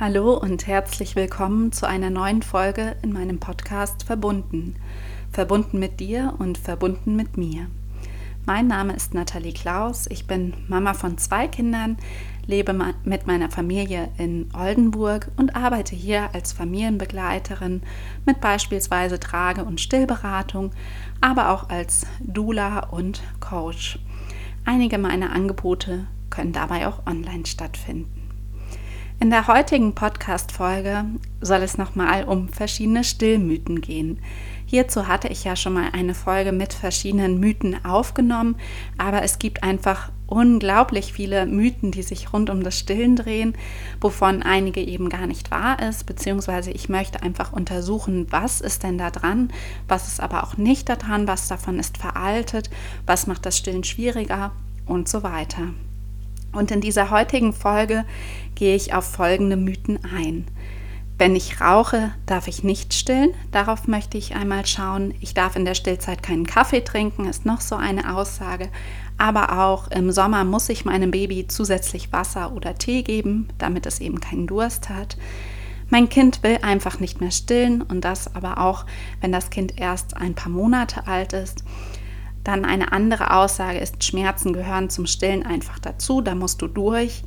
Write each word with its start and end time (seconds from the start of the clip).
Hallo 0.00 0.32
und 0.32 0.66
herzlich 0.66 1.14
willkommen 1.14 1.72
zu 1.72 1.86
einer 1.86 2.08
neuen 2.08 2.40
Folge 2.40 2.96
in 3.02 3.12
meinem 3.12 3.38
Podcast 3.38 4.04
Verbunden. 4.04 4.76
Verbunden 5.30 5.78
mit 5.78 6.00
dir 6.00 6.36
und 6.38 6.56
verbunden 6.56 7.16
mit 7.16 7.36
mir. 7.36 7.66
Mein 8.46 8.66
Name 8.66 8.94
ist 8.94 9.12
Nathalie 9.12 9.52
Klaus, 9.52 10.06
ich 10.08 10.26
bin 10.26 10.54
Mama 10.68 10.94
von 10.94 11.18
zwei 11.18 11.48
Kindern, 11.48 11.98
lebe 12.46 12.72
mit 13.04 13.26
meiner 13.26 13.50
Familie 13.50 14.08
in 14.16 14.48
Oldenburg 14.54 15.30
und 15.36 15.54
arbeite 15.54 15.94
hier 15.94 16.30
als 16.32 16.54
Familienbegleiterin 16.54 17.82
mit 18.24 18.40
beispielsweise 18.40 19.20
Trage- 19.20 19.66
und 19.66 19.82
Stillberatung, 19.82 20.70
aber 21.20 21.50
auch 21.50 21.68
als 21.68 22.06
Doula 22.20 22.86
und 22.86 23.20
Coach. 23.38 23.98
Einige 24.64 24.96
meiner 24.96 25.32
Angebote 25.32 26.06
können 26.30 26.54
dabei 26.54 26.88
auch 26.88 27.04
online 27.06 27.44
stattfinden. 27.44 28.19
In 29.22 29.28
der 29.28 29.48
heutigen 29.48 29.94
Podcast-Folge 29.94 31.04
soll 31.42 31.58
es 31.58 31.76
nochmal 31.76 32.24
um 32.24 32.48
verschiedene 32.48 33.04
Stillmythen 33.04 33.82
gehen. 33.82 34.18
Hierzu 34.64 35.08
hatte 35.08 35.28
ich 35.28 35.44
ja 35.44 35.56
schon 35.56 35.74
mal 35.74 35.90
eine 35.92 36.14
Folge 36.14 36.52
mit 36.52 36.72
verschiedenen 36.72 37.38
Mythen 37.38 37.84
aufgenommen, 37.84 38.56
aber 38.96 39.22
es 39.22 39.38
gibt 39.38 39.62
einfach 39.62 40.10
unglaublich 40.26 41.12
viele 41.12 41.44
Mythen, 41.44 41.90
die 41.90 42.02
sich 42.02 42.32
rund 42.32 42.48
um 42.48 42.62
das 42.62 42.78
Stillen 42.78 43.14
drehen, 43.14 43.54
wovon 44.00 44.42
einige 44.42 44.80
eben 44.80 45.10
gar 45.10 45.26
nicht 45.26 45.50
wahr 45.50 45.86
ist, 45.86 46.06
beziehungsweise 46.06 46.70
ich 46.70 46.88
möchte 46.88 47.22
einfach 47.22 47.52
untersuchen, 47.52 48.26
was 48.30 48.62
ist 48.62 48.84
denn 48.84 48.96
da 48.96 49.10
dran, 49.10 49.52
was 49.86 50.08
ist 50.08 50.20
aber 50.20 50.44
auch 50.44 50.56
nicht 50.56 50.88
da 50.88 50.96
dran, 50.96 51.28
was 51.28 51.46
davon 51.46 51.78
ist 51.78 51.98
veraltet, 51.98 52.70
was 53.04 53.26
macht 53.26 53.44
das 53.44 53.58
Stillen 53.58 53.84
schwieriger 53.84 54.52
und 54.86 55.10
so 55.10 55.22
weiter. 55.22 55.74
Und 56.52 56.70
in 56.70 56.80
dieser 56.80 57.10
heutigen 57.10 57.52
Folge 57.52 58.04
gehe 58.54 58.74
ich 58.76 58.94
auf 58.94 59.04
folgende 59.04 59.56
Mythen 59.56 59.98
ein. 60.04 60.46
Wenn 61.20 61.36
ich 61.36 61.60
rauche, 61.60 62.14
darf 62.24 62.48
ich 62.48 62.64
nicht 62.64 62.94
stillen. 62.94 63.34
Darauf 63.52 63.86
möchte 63.86 64.16
ich 64.16 64.34
einmal 64.34 64.64
schauen. 64.64 65.12
Ich 65.20 65.34
darf 65.34 65.54
in 65.54 65.66
der 65.66 65.74
Stillzeit 65.74 66.22
keinen 66.22 66.46
Kaffee 66.46 66.80
trinken, 66.80 67.28
ist 67.28 67.44
noch 67.44 67.60
so 67.60 67.76
eine 67.76 68.16
Aussage. 68.16 68.70
Aber 69.18 69.60
auch 69.60 69.88
im 69.90 70.12
Sommer 70.12 70.44
muss 70.44 70.70
ich 70.70 70.86
meinem 70.86 71.10
Baby 71.10 71.46
zusätzlich 71.46 72.10
Wasser 72.10 72.54
oder 72.54 72.74
Tee 72.74 73.02
geben, 73.02 73.48
damit 73.58 73.84
es 73.84 74.00
eben 74.00 74.18
keinen 74.18 74.46
Durst 74.46 74.88
hat. 74.88 75.18
Mein 75.90 76.08
Kind 76.08 76.42
will 76.42 76.58
einfach 76.62 77.00
nicht 77.00 77.20
mehr 77.20 77.32
stillen 77.32 77.82
und 77.82 78.02
das 78.02 78.34
aber 78.34 78.56
auch, 78.56 78.86
wenn 79.20 79.30
das 79.30 79.50
Kind 79.50 79.78
erst 79.78 80.16
ein 80.16 80.34
paar 80.34 80.50
Monate 80.50 81.06
alt 81.06 81.34
ist. 81.34 81.64
Dann 82.44 82.64
eine 82.64 82.92
andere 82.92 83.34
Aussage 83.34 83.78
ist, 83.78 84.02
Schmerzen 84.02 84.52
gehören 84.52 84.90
zum 84.90 85.06
Stillen 85.06 85.44
einfach 85.44 85.78
dazu, 85.78 86.20
da 86.20 86.34
musst 86.34 86.62
du 86.62 86.68
durch. 86.68 87.22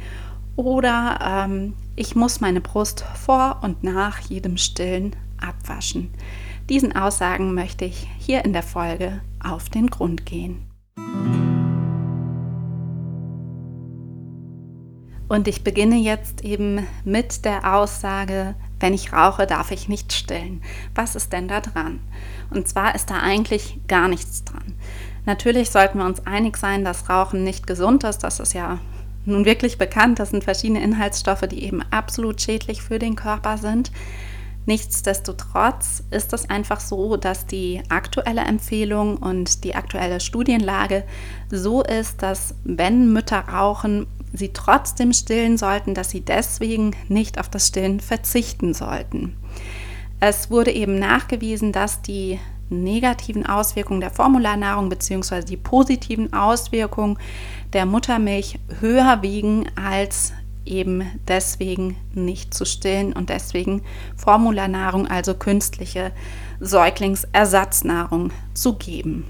Oder 0.56 1.20
ähm, 1.46 1.74
ich 1.96 2.16
muss 2.16 2.42
meine 2.42 2.62
Brust 2.62 3.06
vor 3.16 3.60
und 3.62 3.84
nach 3.84 4.20
jedem 4.20 4.58
Stillen 4.58 5.16
abwaschen. 5.40 6.12
Diesen 6.70 6.96
Aussagen 6.96 7.54
möchte 7.54 7.86
ich 7.86 8.08
hier 8.20 8.46
in 8.46 8.54
der 8.54 8.64
Folge 8.64 9.22
auf 9.44 9.70
den 9.70 9.88
Grund 9.88 10.26
gehen. 10.26 10.66
Und 15.28 15.48
ich 15.48 15.64
beginne 15.64 15.96
jetzt 15.96 16.44
eben 16.44 16.86
mit 17.04 17.44
der 17.44 17.76
Aussage, 17.76 18.56
wenn 18.84 18.94
ich 18.94 19.14
rauche, 19.14 19.48
darf 19.48 19.72
ich 19.72 19.88
nicht 19.88 20.12
stillen. 20.12 20.62
Was 20.94 21.16
ist 21.16 21.32
denn 21.32 21.48
da 21.48 21.62
dran? 21.62 22.02
Und 22.50 22.68
zwar 22.68 22.96
ist 22.96 23.10
da 23.10 23.22
eigentlich 23.22 23.80
gar 23.88 24.10
nichts 24.10 24.44
dran. 24.44 24.76
Natürlich 25.26 25.70
sollten 25.70 26.00
wir 26.00 26.06
uns 26.06 26.28
einig 26.28 26.58
sein, 26.58 26.84
dass 26.84 27.10
Rauchen 27.10 27.46
nicht 27.46 27.66
gesund 27.66 28.04
ist. 28.04 28.20
Das 28.20 28.42
ist 28.42 28.52
ja 28.54 28.80
nun 29.26 29.46
wirklich 29.46 29.78
bekannt. 29.78 30.20
Das 30.20 30.32
sind 30.32 30.44
verschiedene 30.44 30.84
Inhaltsstoffe, 30.84 31.48
die 31.50 31.64
eben 31.64 31.82
absolut 31.92 32.42
schädlich 32.42 32.82
für 32.82 33.00
den 33.00 33.16
Körper 33.16 33.58
sind. 33.58 33.90
Nichtsdestotrotz 34.66 36.04
ist 36.12 36.34
es 36.34 36.50
einfach 36.50 36.82
so, 36.82 37.16
dass 37.16 37.46
die 37.46 37.82
aktuelle 37.88 38.42
Empfehlung 38.42 39.16
und 39.16 39.64
die 39.64 39.76
aktuelle 39.76 40.20
Studienlage 40.20 41.06
so 41.50 41.84
ist, 41.84 42.22
dass 42.22 42.54
wenn 42.66 43.14
Mütter 43.14 43.40
rauchen, 43.40 44.08
sie 44.34 44.52
trotzdem 44.52 45.14
stillen 45.14 45.58
sollten, 45.58 45.94
dass 45.94 46.10
sie 46.10 46.22
deswegen 46.22 46.96
nicht 47.08 47.40
auf 47.40 47.50
das 47.50 47.68
Stillen 47.68 48.00
verzichten 48.00 48.74
sollten. 48.74 49.38
Es 50.20 50.50
wurde 50.50 50.72
eben 50.72 51.00
nachgewiesen, 51.00 51.72
dass 51.72 52.02
die 52.02 52.40
negativen 52.70 53.46
Auswirkungen 53.46 54.02
der 54.02 54.10
Formularnahrung 54.10 54.90
bzw. 54.90 55.44
die 55.44 55.58
positiven 55.58 56.34
Auswirkungen 56.34 57.18
der 57.74 57.86
Muttermilch 57.86 58.60
höher 58.80 59.22
wiegen 59.22 59.70
als 59.76 60.34
eben 60.66 61.04
deswegen 61.28 61.98
nicht 62.14 62.54
zu 62.54 62.66
stillen 62.66 63.14
und 63.14 63.30
deswegen 63.30 63.82
Formularnahrung, 64.16 65.08
also 65.08 65.34
künstliche 65.34 66.12
Säuglingsersatznahrung 66.60 68.32
zu 68.54 68.78
geben. 68.78 69.26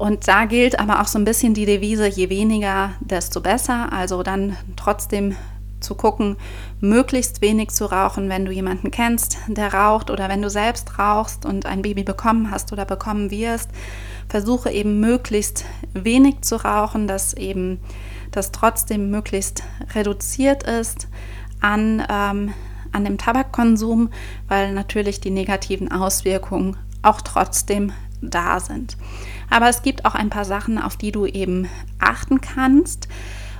Und 0.00 0.28
da 0.28 0.46
gilt 0.46 0.80
aber 0.80 1.02
auch 1.02 1.06
so 1.06 1.18
ein 1.18 1.26
bisschen 1.26 1.52
die 1.52 1.66
Devise, 1.66 2.06
je 2.06 2.30
weniger, 2.30 2.92
desto 3.00 3.42
besser. 3.42 3.92
Also 3.92 4.22
dann 4.22 4.56
trotzdem 4.74 5.36
zu 5.80 5.94
gucken, 5.94 6.36
möglichst 6.80 7.42
wenig 7.42 7.68
zu 7.68 7.84
rauchen, 7.84 8.30
wenn 8.30 8.46
du 8.46 8.50
jemanden 8.50 8.90
kennst, 8.90 9.36
der 9.46 9.74
raucht 9.74 10.08
oder 10.08 10.30
wenn 10.30 10.40
du 10.40 10.48
selbst 10.48 10.98
rauchst 10.98 11.44
und 11.44 11.66
ein 11.66 11.82
Baby 11.82 12.02
bekommen 12.02 12.50
hast 12.50 12.72
oder 12.72 12.86
bekommen 12.86 13.30
wirst. 13.30 13.68
Versuche 14.26 14.70
eben 14.70 15.00
möglichst 15.00 15.66
wenig 15.92 16.40
zu 16.40 16.56
rauchen, 16.56 17.06
dass 17.06 17.34
eben 17.34 17.78
das 18.30 18.52
trotzdem 18.52 19.10
möglichst 19.10 19.64
reduziert 19.94 20.62
ist 20.62 21.08
an, 21.60 22.02
ähm, 22.08 22.54
an 22.92 23.04
dem 23.04 23.18
Tabakkonsum, 23.18 24.08
weil 24.48 24.72
natürlich 24.72 25.20
die 25.20 25.30
negativen 25.30 25.92
Auswirkungen 25.92 26.78
auch 27.02 27.20
trotzdem 27.20 27.92
da 28.20 28.60
sind. 28.60 28.96
Aber 29.48 29.68
es 29.68 29.82
gibt 29.82 30.04
auch 30.04 30.14
ein 30.14 30.30
paar 30.30 30.44
Sachen, 30.44 30.78
auf 30.78 30.96
die 30.96 31.12
du 31.12 31.26
eben 31.26 31.68
achten 31.98 32.40
kannst. 32.40 33.08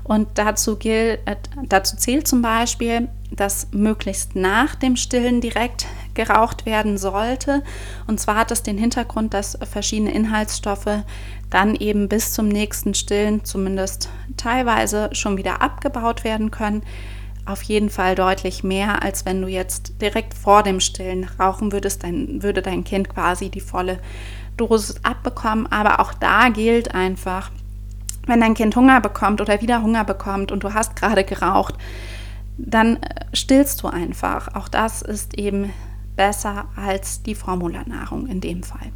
Und 0.02 0.28
dazu, 0.34 0.76
gilt, 0.76 1.20
äh, 1.26 1.36
dazu 1.68 1.96
zählt 1.96 2.26
zum 2.26 2.42
Beispiel, 2.42 3.08
dass 3.30 3.68
möglichst 3.70 4.34
nach 4.34 4.74
dem 4.74 4.96
Stillen 4.96 5.40
direkt 5.40 5.86
geraucht 6.14 6.66
werden 6.66 6.98
sollte. 6.98 7.62
Und 8.06 8.18
zwar 8.18 8.36
hat 8.36 8.50
es 8.50 8.62
den 8.62 8.76
Hintergrund, 8.76 9.34
dass 9.34 9.58
verschiedene 9.70 10.12
Inhaltsstoffe 10.12 11.04
dann 11.48 11.74
eben 11.74 12.08
bis 12.08 12.32
zum 12.32 12.48
nächsten 12.48 12.94
Stillen 12.94 13.44
zumindest 13.44 14.08
teilweise 14.36 15.10
schon 15.12 15.36
wieder 15.36 15.62
abgebaut 15.62 16.24
werden 16.24 16.50
können. 16.50 16.82
Auf 17.46 17.62
jeden 17.62 17.90
Fall 17.90 18.14
deutlich 18.14 18.62
mehr, 18.62 19.02
als 19.02 19.24
wenn 19.24 19.40
du 19.42 19.48
jetzt 19.48 20.00
direkt 20.00 20.34
vor 20.34 20.62
dem 20.62 20.80
Stillen 20.80 21.28
rauchen 21.38 21.72
würdest, 21.72 22.04
dann 22.04 22.42
würde 22.42 22.62
dein 22.62 22.84
Kind 22.84 23.08
quasi 23.08 23.48
die 23.48 23.60
volle 23.60 23.98
Dosis 24.56 24.96
abbekommen. 25.02 25.70
Aber 25.70 26.00
auch 26.00 26.14
da 26.14 26.48
gilt 26.48 26.94
einfach, 26.94 27.50
wenn 28.26 28.40
dein 28.40 28.54
Kind 28.54 28.76
Hunger 28.76 29.00
bekommt 29.00 29.40
oder 29.40 29.60
wieder 29.60 29.82
Hunger 29.82 30.04
bekommt 30.04 30.52
und 30.52 30.62
du 30.62 30.74
hast 30.74 30.96
gerade 30.96 31.24
geraucht, 31.24 31.74
dann 32.56 32.96
äh, 32.96 33.24
stillst 33.32 33.82
du 33.82 33.88
einfach. 33.88 34.54
Auch 34.54 34.68
das 34.68 35.02
ist 35.02 35.38
eben 35.38 35.72
besser 36.16 36.66
als 36.76 37.22
die 37.22 37.34
Formularnahrung 37.34 38.26
in 38.26 38.40
dem 38.40 38.62
Fall. 38.62 38.92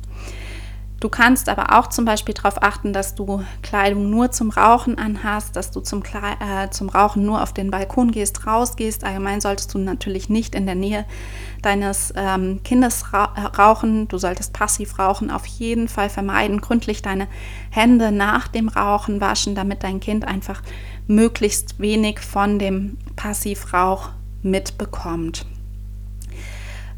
Du 1.04 1.10
kannst 1.10 1.50
aber 1.50 1.78
auch 1.78 1.88
zum 1.88 2.06
Beispiel 2.06 2.32
darauf 2.34 2.62
achten, 2.62 2.94
dass 2.94 3.14
du 3.14 3.44
Kleidung 3.60 4.08
nur 4.08 4.30
zum 4.30 4.48
Rauchen 4.48 4.96
anhast, 4.96 5.54
dass 5.54 5.70
du 5.70 5.80
zum, 5.80 6.02
äh, 6.02 6.70
zum 6.70 6.88
Rauchen 6.88 7.26
nur 7.26 7.42
auf 7.42 7.52
den 7.52 7.70
Balkon 7.70 8.10
gehst, 8.10 8.46
rausgehst. 8.46 9.04
Allgemein 9.04 9.42
solltest 9.42 9.74
du 9.74 9.78
natürlich 9.78 10.30
nicht 10.30 10.54
in 10.54 10.64
der 10.64 10.76
Nähe 10.76 11.04
deines 11.60 12.14
ähm, 12.16 12.62
Kindes 12.64 13.12
ra 13.12 13.24
rauchen. 13.58 14.08
Du 14.08 14.16
solltest 14.16 14.54
passiv 14.54 14.98
rauchen, 14.98 15.30
auf 15.30 15.44
jeden 15.44 15.88
Fall 15.88 16.08
vermeiden. 16.08 16.62
Gründlich 16.62 17.02
deine 17.02 17.28
Hände 17.68 18.10
nach 18.10 18.48
dem 18.48 18.68
Rauchen 18.68 19.20
waschen, 19.20 19.54
damit 19.54 19.82
dein 19.82 20.00
Kind 20.00 20.26
einfach 20.26 20.62
möglichst 21.06 21.78
wenig 21.78 22.20
von 22.20 22.58
dem 22.58 22.96
Passivrauch 23.14 24.08
mitbekommt. 24.40 25.44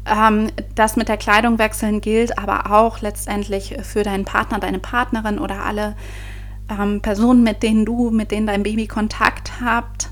Ähm, 0.07 0.49
das 0.75 0.95
mit 0.95 1.09
der 1.09 1.17
Kleidung 1.17 1.59
wechseln 1.59 2.01
gilt 2.01 2.37
aber 2.37 2.71
auch 2.71 3.01
letztendlich 3.01 3.75
für 3.83 4.03
deinen 4.03 4.25
Partner, 4.25 4.59
deine 4.59 4.79
Partnerin 4.79 5.39
oder 5.39 5.63
alle 5.63 5.95
ähm, 6.69 7.01
Personen, 7.01 7.43
mit 7.43 7.63
denen 7.63 7.85
du, 7.85 8.09
mit 8.09 8.31
denen 8.31 8.47
dein 8.47 8.63
Baby 8.63 8.87
Kontakt 8.87 9.61
habt, 9.61 10.09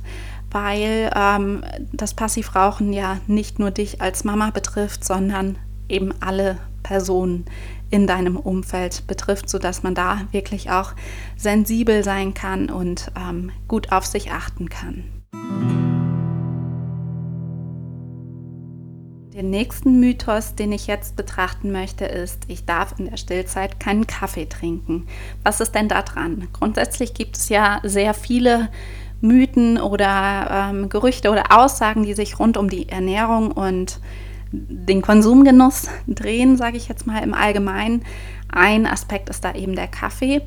weil 0.52 1.12
ähm, 1.16 1.64
das 1.92 2.14
Passivrauchen 2.14 2.94
ja 2.94 3.18
nicht 3.28 3.60
nur 3.60 3.72
dich 3.72 4.02
als 4.02 4.24
Mama 4.24 4.52
betrifft, 4.52 5.04
sondern 5.04 5.58
eben 5.90 6.14
alle 6.22 6.58
Personen 6.84 7.46
in 7.90 8.08
deinem 8.08 8.38
Umfeld 8.38 9.08
betrifft, 9.08 9.50
sodass 9.50 9.84
man 9.84 9.96
da 9.96 10.22
wirklich 10.32 10.72
auch 10.72 10.94
sensibel 11.38 12.04
sein 12.04 12.34
kann 12.34 12.70
und 12.70 13.12
ähm, 13.18 13.52
gut 13.68 13.92
auf 13.92 14.06
sich 14.06 14.32
achten 14.32 14.70
kann. 14.70 15.04
Den 19.36 19.50
nächsten 19.50 20.00
Mythos, 20.00 20.56
den 20.56 20.72
ich 20.72 20.88
jetzt 20.88 21.18
betrachten 21.18 21.74
möchte, 21.74 22.06
ist, 22.06 22.44
ich 22.48 22.64
darf 22.64 22.98
in 22.98 23.10
der 23.10 23.18
Stillzeit 23.18 23.82
keinen 23.82 24.08
Kaffee 24.08 24.46
trinken. 24.46 25.08
Was 25.44 25.60
ist 25.60 25.76
denn 25.76 25.90
da 25.90 26.04
dran? 26.04 26.48
Grundsätzlich 26.54 27.14
gibt 27.14 27.36
es 27.36 27.50
ja 27.50 27.82
sehr 27.84 28.14
viele 28.14 28.70
Mythen 29.20 29.78
oder 29.78 30.70
ähm, 30.72 30.88
Gerüchte 30.88 31.32
oder 31.32 31.52
Aussagen, 31.52 32.04
die 32.04 32.14
sich 32.14 32.40
rund 32.40 32.56
um 32.56 32.70
die 32.70 32.88
Ernährung 32.88 33.52
und 33.52 34.00
den 34.54 35.02
Konsumgenuss 35.02 35.90
drehen, 36.08 36.56
sage 36.56 36.78
ich 36.78 36.88
jetzt 36.88 37.06
mal 37.06 37.22
im 37.22 37.34
Allgemeinen. 37.34 38.06
Ein 38.50 38.86
Aspekt 38.86 39.30
ist 39.30 39.44
da 39.44 39.54
eben 39.54 39.76
der 39.76 39.90
Kaffee. 39.90 40.44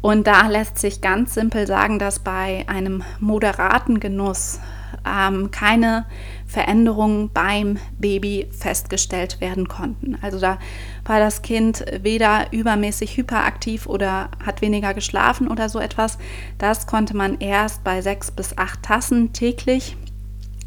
Und 0.00 0.26
da 0.26 0.48
lässt 0.48 0.78
sich 0.78 1.00
ganz 1.00 1.34
simpel 1.34 1.68
sagen, 1.68 2.00
dass 2.00 2.18
bei 2.18 2.64
einem 2.66 3.04
moderaten 3.20 4.00
Genuss 4.00 4.58
ähm, 5.06 5.50
keine 5.50 6.06
Veränderungen 6.50 7.30
beim 7.32 7.78
Baby 7.98 8.48
festgestellt 8.50 9.40
werden 9.40 9.68
konnten. 9.68 10.18
Also 10.20 10.40
da 10.40 10.58
war 11.04 11.20
das 11.20 11.42
Kind 11.42 11.84
weder 12.02 12.52
übermäßig 12.52 13.16
hyperaktiv 13.16 13.86
oder 13.86 14.30
hat 14.44 14.60
weniger 14.60 14.92
geschlafen 14.92 15.46
oder 15.46 15.68
so 15.68 15.78
etwas. 15.78 16.18
Das 16.58 16.88
konnte 16.88 17.16
man 17.16 17.38
erst 17.38 17.84
bei 17.84 18.02
sechs 18.02 18.32
bis 18.32 18.58
acht 18.58 18.82
Tassen 18.82 19.32
täglich 19.32 19.96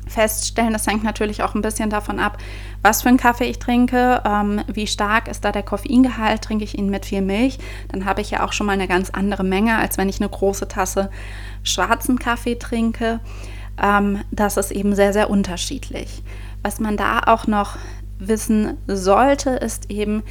feststellen. 0.07 0.71
Das 0.71 0.87
hängt 0.87 1.03
natürlich 1.03 1.43
auch 1.43 1.53
ein 1.53 1.61
bisschen 1.61 1.89
davon 1.89 2.19
ab, 2.19 2.37
was 2.81 3.01
für 3.01 3.09
einen 3.09 3.17
Kaffee 3.17 3.45
ich 3.45 3.59
trinke, 3.59 4.21
ähm, 4.25 4.61
wie 4.67 4.87
stark 4.87 5.27
ist 5.27 5.43
da 5.43 5.51
der 5.51 5.63
Koffeingehalt, 5.63 6.41
trinke 6.41 6.63
ich 6.63 6.77
ihn 6.77 6.89
mit 6.89 7.05
viel 7.05 7.21
Milch, 7.21 7.57
dann 7.89 8.05
habe 8.05 8.21
ich 8.21 8.31
ja 8.31 8.45
auch 8.45 8.53
schon 8.53 8.67
mal 8.67 8.73
eine 8.73 8.87
ganz 8.87 9.09
andere 9.09 9.43
Menge, 9.43 9.77
als 9.77 9.97
wenn 9.97 10.09
ich 10.09 10.19
eine 10.19 10.29
große 10.29 10.67
Tasse 10.67 11.09
schwarzen 11.63 12.19
Kaffee 12.19 12.55
trinke. 12.55 13.19
Ähm, 13.81 14.19
das 14.31 14.57
ist 14.57 14.71
eben 14.71 14.95
sehr, 14.95 15.13
sehr 15.13 15.29
unterschiedlich. 15.29 16.23
Was 16.61 16.79
man 16.79 16.97
da 16.97 17.21
auch 17.25 17.47
noch 17.47 17.77
wissen 18.19 18.77
sollte, 18.87 19.51
ist 19.51 19.89
eben, 19.91 20.23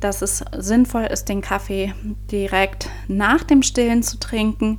dass 0.00 0.22
es 0.22 0.42
sinnvoll 0.56 1.02
ist, 1.02 1.28
den 1.28 1.42
Kaffee 1.42 1.92
direkt 2.30 2.88
nach 3.08 3.42
dem 3.44 3.62
Stillen 3.62 4.02
zu 4.02 4.18
trinken. 4.18 4.78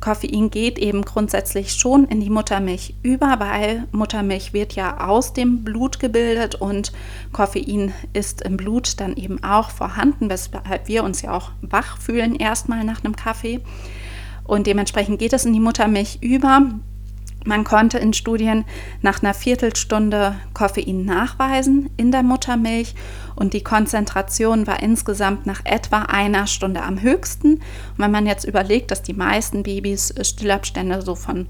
Koffein 0.00 0.50
geht 0.50 0.78
eben 0.78 1.02
grundsätzlich 1.02 1.74
schon 1.74 2.06
in 2.06 2.20
die 2.20 2.30
Muttermilch 2.30 2.94
über, 3.02 3.36
weil 3.38 3.84
Muttermilch 3.92 4.52
wird 4.52 4.72
ja 4.72 5.06
aus 5.06 5.32
dem 5.32 5.62
Blut 5.62 6.00
gebildet 6.00 6.54
und 6.54 6.92
Koffein 7.32 7.92
ist 8.12 8.42
im 8.42 8.56
Blut 8.56 9.00
dann 9.00 9.14
eben 9.16 9.42
auch 9.44 9.70
vorhanden, 9.70 10.30
weshalb 10.30 10.88
wir 10.88 11.04
uns 11.04 11.22
ja 11.22 11.32
auch 11.32 11.50
wach 11.60 11.98
fühlen 11.98 12.34
erstmal 12.34 12.84
nach 12.84 13.04
einem 13.04 13.14
Kaffee. 13.14 13.60
Und 14.44 14.66
dementsprechend 14.66 15.18
geht 15.18 15.34
es 15.34 15.44
in 15.44 15.52
die 15.52 15.60
Muttermilch 15.60 16.18
über. 16.20 16.62
Man 17.44 17.64
konnte 17.64 17.98
in 17.98 18.12
Studien 18.12 18.64
nach 19.00 19.22
einer 19.22 19.34
Viertelstunde 19.34 20.36
Koffein 20.54 21.04
nachweisen 21.04 21.90
in 21.96 22.12
der 22.12 22.22
Muttermilch 22.22 22.94
und 23.34 23.52
die 23.52 23.64
Konzentration 23.64 24.66
war 24.66 24.82
insgesamt 24.82 25.46
nach 25.46 25.62
etwa 25.64 26.02
einer 26.02 26.46
Stunde 26.46 26.82
am 26.82 27.02
höchsten. 27.02 27.54
Und 27.54 27.98
wenn 27.98 28.10
man 28.10 28.26
jetzt 28.26 28.44
überlegt, 28.44 28.90
dass 28.90 29.02
die 29.02 29.14
meisten 29.14 29.64
Babys 29.64 30.14
Stillabstände 30.22 31.02
so 31.02 31.14
von 31.14 31.48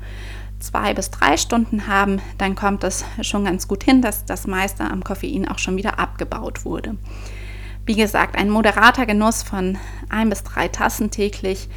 zwei 0.60 0.94
bis 0.94 1.10
drei 1.10 1.36
Stunden 1.36 1.88
haben, 1.88 2.22
dann 2.38 2.54
kommt 2.54 2.84
es 2.84 3.04
schon 3.20 3.44
ganz 3.44 3.68
gut 3.68 3.84
hin, 3.84 4.00
dass 4.00 4.24
das 4.24 4.46
meiste 4.46 4.84
am 4.84 5.04
Koffein 5.04 5.48
auch 5.48 5.58
schon 5.58 5.76
wieder 5.76 5.98
abgebaut 5.98 6.64
wurde. 6.64 6.96
Wie 7.84 7.96
gesagt, 7.96 8.36
ein 8.38 8.48
moderater 8.48 9.06
Genuss 9.06 9.42
von 9.42 9.76
ein 10.08 10.30
bis 10.30 10.44
drei 10.44 10.68
Tassen 10.68 11.10
täglich 11.10 11.68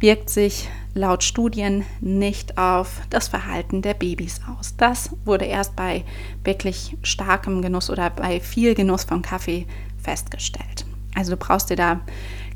wirkt 0.00 0.30
sich 0.30 0.70
laut 0.94 1.22
Studien 1.22 1.84
nicht 2.00 2.58
auf 2.58 3.00
das 3.10 3.28
Verhalten 3.28 3.82
der 3.82 3.94
Babys 3.94 4.40
aus. 4.48 4.74
Das 4.76 5.10
wurde 5.24 5.44
erst 5.44 5.76
bei 5.76 6.04
wirklich 6.44 6.96
starkem 7.02 7.62
Genuss 7.62 7.90
oder 7.90 8.10
bei 8.10 8.40
viel 8.40 8.74
Genuss 8.74 9.04
von 9.04 9.22
Kaffee 9.22 9.66
festgestellt. 10.02 10.84
Also 11.14 11.32
du 11.32 11.36
brauchst 11.36 11.70
dir 11.70 11.76
da 11.76 12.00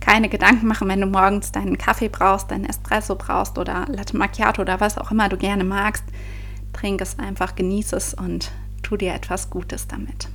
keine 0.01 0.29
Gedanken 0.29 0.67
machen, 0.67 0.89
wenn 0.89 1.01
du 1.01 1.07
morgens 1.07 1.53
deinen 1.53 1.79
Kaffee 1.79 2.09
brauchst, 2.09 2.51
deinen 2.51 2.67
Espresso 2.67 3.17
brauchst 3.17 3.59
oder 3.59 3.87
Latte 3.89 4.17
Macchiato 4.17 4.63
oder 4.63 4.81
was 4.81 4.99
auch 4.99 5.11
immer 5.11 5.29
du 5.29 5.37
gerne 5.37 5.65
magst. 5.65 6.05
Trink 6.73 7.01
es 7.01 7.19
einfach, 7.19 7.55
genieße 7.55 7.97
es 7.97 8.15
und 8.15 8.51
tu 8.83 8.97
dir 8.97 9.15
etwas 9.15 9.51
Gutes 9.51 9.87
damit. 9.89 10.29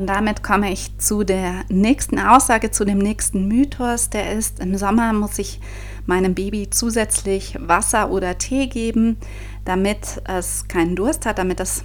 Und 0.00 0.06
damit 0.06 0.42
komme 0.42 0.72
ich 0.72 0.96
zu 0.96 1.24
der 1.24 1.66
nächsten 1.68 2.18
Aussage, 2.18 2.70
zu 2.70 2.86
dem 2.86 2.96
nächsten 2.96 3.46
Mythos. 3.48 4.08
Der 4.08 4.32
ist, 4.32 4.58
im 4.58 4.74
Sommer 4.78 5.12
muss 5.12 5.38
ich 5.38 5.60
meinem 6.06 6.34
Baby 6.34 6.70
zusätzlich 6.70 7.58
Wasser 7.60 8.10
oder 8.10 8.38
Tee 8.38 8.68
geben, 8.68 9.18
damit 9.66 10.22
es 10.24 10.66
keinen 10.68 10.96
Durst 10.96 11.26
hat, 11.26 11.36
damit 11.36 11.60
es 11.60 11.84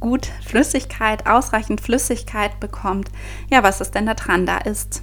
gut 0.00 0.28
Flüssigkeit, 0.46 1.26
ausreichend 1.26 1.80
Flüssigkeit 1.80 2.60
bekommt. 2.60 3.08
Ja, 3.50 3.62
was 3.62 3.80
ist 3.80 3.94
denn 3.94 4.04
da 4.04 4.12
dran? 4.12 4.44
Da 4.44 4.58
ist 4.58 5.02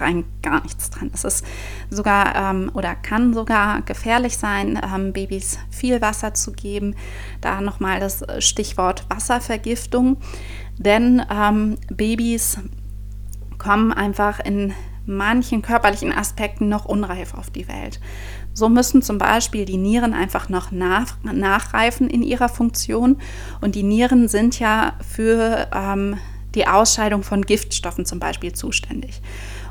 rein 0.00 0.26
gar 0.42 0.62
nichts 0.62 0.90
dran. 0.90 1.10
Es 1.12 1.24
ist 1.24 1.44
sogar 1.90 2.36
ähm, 2.36 2.70
oder 2.74 2.94
kann 2.94 3.34
sogar 3.34 3.82
gefährlich 3.82 4.36
sein, 4.36 4.80
ähm, 4.94 5.12
Babys 5.12 5.58
viel 5.70 6.00
Wasser 6.00 6.34
zu 6.34 6.52
geben. 6.52 6.94
Da 7.40 7.60
nochmal 7.60 7.98
das 7.98 8.24
Stichwort 8.38 9.06
Wasservergiftung. 9.08 10.18
Denn 10.78 11.22
ähm, 11.30 11.76
Babys 11.90 12.58
kommen 13.58 13.92
einfach 13.92 14.40
in 14.40 14.72
manchen 15.06 15.62
körperlichen 15.62 16.12
Aspekten 16.12 16.68
noch 16.68 16.84
unreif 16.84 17.34
auf 17.34 17.50
die 17.50 17.66
Welt. 17.66 17.98
So 18.52 18.68
müssen 18.68 19.02
zum 19.02 19.18
Beispiel 19.18 19.64
die 19.64 19.76
Nieren 19.76 20.14
einfach 20.14 20.48
noch 20.48 20.70
nach, 20.70 21.16
nachreifen 21.22 22.10
in 22.10 22.22
ihrer 22.22 22.48
Funktion. 22.48 23.16
Und 23.60 23.74
die 23.74 23.82
Nieren 23.82 24.28
sind 24.28 24.58
ja 24.58 24.94
für 25.00 25.68
ähm, 25.74 26.18
die 26.54 26.66
Ausscheidung 26.66 27.22
von 27.22 27.42
Giftstoffen 27.42 28.04
zum 28.04 28.18
Beispiel 28.18 28.52
zuständig. 28.52 29.22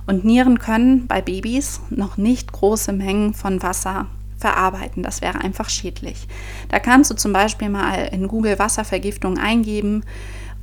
Und 0.06 0.24
Nieren 0.24 0.60
können 0.60 1.08
bei 1.08 1.22
Babys 1.22 1.82
noch 1.90 2.18
nicht 2.18 2.52
große 2.52 2.94
Mengen 2.94 3.34
von 3.34 3.62
Wasser 3.62 4.08
verarbeiten. 4.38 5.04
Das 5.04 5.22
wäre 5.22 5.40
einfach 5.40 5.70
schädlich. 5.70 6.28
Da 6.70 6.80
kannst 6.80 7.12
du 7.12 7.16
zum 7.16 7.34
Beispiel 7.34 7.70
mal 7.70 8.08
in 8.12 8.28
Google 8.28 8.58
Wasservergiftung 8.58 9.38
eingeben. 9.38 10.04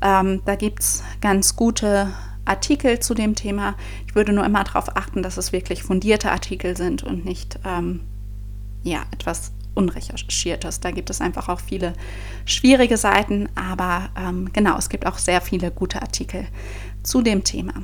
Ähm, 0.02 0.42
da 0.44 0.54
gibt 0.54 0.80
es 0.80 1.02
ganz 1.20 1.56
gute 1.56 2.12
Artikel 2.44 3.00
zu 3.00 3.14
dem 3.14 3.34
Thema. 3.34 3.74
Ich 4.06 4.14
würde 4.14 4.32
nur 4.32 4.44
immer 4.44 4.64
darauf 4.64 4.96
achten, 4.96 5.22
dass 5.22 5.36
es 5.36 5.52
wirklich 5.52 5.82
fundierte 5.82 6.30
Artikel 6.30 6.76
sind 6.76 7.02
und 7.02 7.24
nicht 7.24 7.58
ähm, 7.64 8.00
ja, 8.82 9.02
etwas 9.12 9.52
Unrecherchiertes. 9.74 10.80
Da 10.80 10.90
gibt 10.90 11.10
es 11.10 11.20
einfach 11.20 11.48
auch 11.48 11.60
viele 11.60 11.94
schwierige 12.44 12.96
Seiten, 12.96 13.48
aber 13.54 14.10
ähm, 14.16 14.50
genau, 14.52 14.76
es 14.76 14.88
gibt 14.88 15.06
auch 15.06 15.18
sehr 15.18 15.40
viele 15.40 15.70
gute 15.70 16.00
Artikel 16.00 16.46
zu 17.02 17.22
dem 17.22 17.44
Thema. 17.44 17.74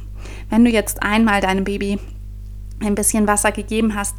Wenn 0.49 0.65
du 0.65 0.71
jetzt 0.71 1.03
einmal 1.03 1.41
deinem 1.41 1.65
Baby 1.65 1.99
ein 2.81 2.95
bisschen 2.95 3.27
Wasser 3.27 3.53
gegeben 3.53 3.95
hast, 3.95 4.15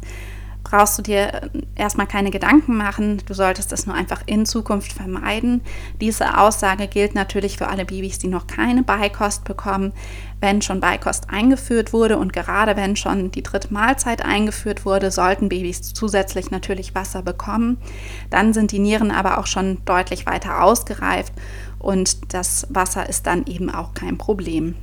brauchst 0.64 0.98
du 0.98 1.02
dir 1.02 1.50
erstmal 1.74 2.06
keine 2.06 2.30
Gedanken 2.30 2.76
machen. 2.76 3.22
Du 3.26 3.34
solltest 3.34 3.72
es 3.72 3.86
nur 3.86 3.94
einfach 3.94 4.22
in 4.26 4.46
Zukunft 4.46 4.92
vermeiden. 4.92 5.62
Diese 6.00 6.38
Aussage 6.38 6.86
gilt 6.88 7.14
natürlich 7.14 7.58
für 7.58 7.68
alle 7.68 7.84
Babys, 7.84 8.18
die 8.18 8.28
noch 8.28 8.46
keine 8.46 8.82
Beikost 8.82 9.44
bekommen. 9.44 9.92
Wenn 10.40 10.62
schon 10.62 10.80
Beikost 10.80 11.30
eingeführt 11.30 11.92
wurde 11.92 12.18
und 12.18 12.32
gerade 12.32 12.76
wenn 12.76 12.96
schon 12.96 13.30
die 13.30 13.42
dritte 13.42 13.72
Mahlzeit 13.72 14.24
eingeführt 14.24 14.84
wurde, 14.84 15.10
sollten 15.10 15.48
Babys 15.48 15.94
zusätzlich 15.94 16.50
natürlich 16.50 16.94
Wasser 16.94 17.22
bekommen. 17.22 17.78
Dann 18.30 18.52
sind 18.52 18.72
die 18.72 18.78
Nieren 18.78 19.10
aber 19.10 19.38
auch 19.38 19.46
schon 19.46 19.78
deutlich 19.84 20.26
weiter 20.26 20.62
ausgereift 20.62 21.32
und 21.78 22.34
das 22.34 22.66
Wasser 22.70 23.08
ist 23.08 23.26
dann 23.26 23.46
eben 23.46 23.70
auch 23.70 23.94
kein 23.94 24.18
Problem. 24.18 24.74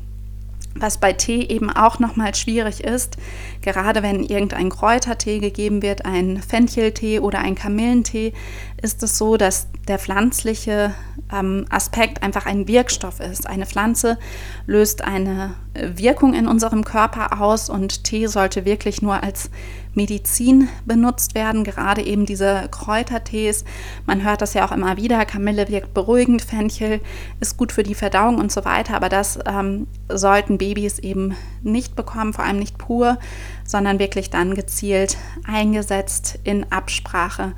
Was 0.80 0.98
bei 0.98 1.14
Tee 1.14 1.44
eben 1.44 1.70
auch 1.70 2.00
nochmal 2.00 2.34
schwierig 2.36 2.84
ist, 2.84 3.18
gerade 3.62 4.02
wenn 4.02 4.24
irgendein 4.24 4.70
Kräutertee 4.70 5.40
gegeben 5.40 5.82
wird, 5.82 6.06
ein 6.06 6.42
Fencheltee 6.42 7.20
oder 7.20 7.40
ein 7.40 7.56
Kamillentee, 7.56 8.34
ist 8.82 9.04
es 9.04 9.18
so, 9.18 9.38
dass 9.38 9.68
der 9.88 10.00
pflanzliche 10.00 10.94
ähm, 11.32 11.66
Aspekt 11.70 12.24
einfach 12.24 12.46
ein 12.46 12.68
Wirkstoff 12.68 13.20
ist. 13.20 13.48
Eine 13.48 13.66
Pflanze 13.66 14.18
löst 14.66 15.04
eine 15.04 15.56
Wirkung 15.74 16.34
in 16.34 16.48
unserem 16.48 16.84
Körper 16.84 17.42
aus 17.42 17.70
und 17.70 18.04
Tee 18.04 18.28
sollte 18.28 18.66
wirklich 18.66 19.02
nur 19.02 19.22
als 19.24 19.50
Medizin 19.94 20.70
benutzt 20.86 21.36
werden, 21.36 21.64
gerade 21.64 22.02
eben 22.02 22.26
diese 22.26 22.68
Kräutertees. 22.72 23.66
Man 24.06 24.24
hört 24.24 24.42
das 24.42 24.54
ja 24.54 24.66
auch 24.66 24.72
immer 24.72 24.98
wieder, 24.98 25.26
Kamille 25.26 25.68
wirkt 25.68 25.94
beruhigend, 25.94 26.42
Fenchel 26.42 27.02
ist 27.40 27.58
gut 27.58 27.72
für 27.72 27.84
die 27.84 27.96
Verdauung 27.96 28.38
und 28.38 28.52
so 28.52 28.66
weiter, 28.66 28.96
aber 28.96 29.10
das 29.10 29.40
ähm, 29.46 29.88
sollten 30.08 30.58
Babys 30.58 31.00
eben 31.00 31.36
nicht 31.64 31.96
bekommen, 31.96 32.34
vor 32.34 32.46
allem 32.46 32.60
nicht 32.60 32.78
pur, 32.78 33.18
sondern 33.66 34.00
wirklich 34.00 34.30
dann 34.30 34.56
gezielt 34.56 35.18
eingesetzt 35.46 36.40
in 36.44 36.72
Absprache, 36.72 37.54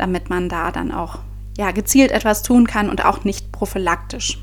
damit 0.00 0.30
man 0.30 0.48
da 0.48 0.70
dann 0.72 0.92
auch 0.92 1.18
ja, 1.56 1.70
gezielt 1.72 2.10
etwas 2.10 2.42
tun 2.42 2.66
kann 2.66 2.88
und 2.88 3.04
auch 3.04 3.24
nicht 3.24 3.52
prophylaktisch. 3.52 4.38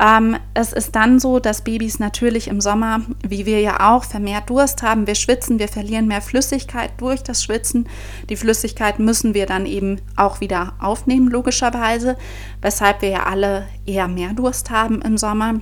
Ähm, 0.00 0.36
es 0.54 0.72
ist 0.72 0.94
dann 0.94 1.18
so, 1.18 1.40
dass 1.40 1.62
Babys 1.62 1.98
natürlich 1.98 2.48
im 2.48 2.60
Sommer, 2.60 3.00
wie 3.26 3.46
wir 3.46 3.60
ja 3.60 3.90
auch, 3.90 4.04
vermehrt 4.04 4.48
Durst 4.50 4.82
haben. 4.82 5.06
Wir 5.06 5.16
schwitzen, 5.16 5.58
wir 5.58 5.68
verlieren 5.68 6.06
mehr 6.06 6.22
Flüssigkeit 6.22 6.92
durch 6.98 7.22
das 7.22 7.42
Schwitzen. 7.42 7.88
Die 8.28 8.36
Flüssigkeit 8.36 9.00
müssen 9.00 9.34
wir 9.34 9.46
dann 9.46 9.66
eben 9.66 10.00
auch 10.16 10.40
wieder 10.40 10.74
aufnehmen, 10.80 11.28
logischerweise, 11.28 12.16
weshalb 12.62 13.02
wir 13.02 13.10
ja 13.10 13.22
alle 13.24 13.66
eher 13.86 14.08
mehr 14.08 14.34
Durst 14.34 14.70
haben 14.70 15.02
im 15.02 15.18
Sommer. 15.18 15.60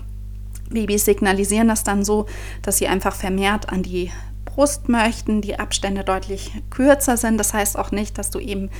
Babys 0.68 1.04
signalisieren 1.04 1.68
das 1.68 1.84
dann 1.84 2.04
so, 2.04 2.26
dass 2.60 2.78
sie 2.78 2.88
einfach 2.88 3.14
vermehrt 3.14 3.70
an 3.70 3.82
die 3.82 4.10
Brust 4.46 4.88
möchten, 4.88 5.42
die 5.42 5.58
Abstände 5.58 6.02
deutlich 6.02 6.50
kürzer 6.70 7.18
sind. 7.18 7.36
Das 7.36 7.52
heißt 7.52 7.78
auch 7.78 7.90
nicht, 7.90 8.16
dass 8.16 8.30
du 8.30 8.38
eben 8.38 8.70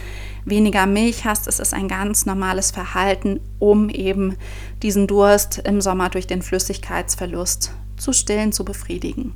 weniger 0.46 0.87
Milch 0.87 1.26
hast. 1.26 1.46
Es 1.46 1.61
ist 1.61 1.75
ein 1.75 1.88
ganz 1.88 2.25
normales 2.25 2.70
Verhalten, 2.70 3.40
um 3.58 3.90
eben 3.90 4.37
diesen 4.82 5.06
Durst 5.06 5.58
im 5.58 5.82
Sommer 5.82 6.08
durch 6.08 6.26
den 6.26 6.40
Flüssigkeitsverlust 6.40 7.73
zu 7.99 8.12
stillen, 8.14 8.52
zu 8.52 8.64
befriedigen. 8.64 9.35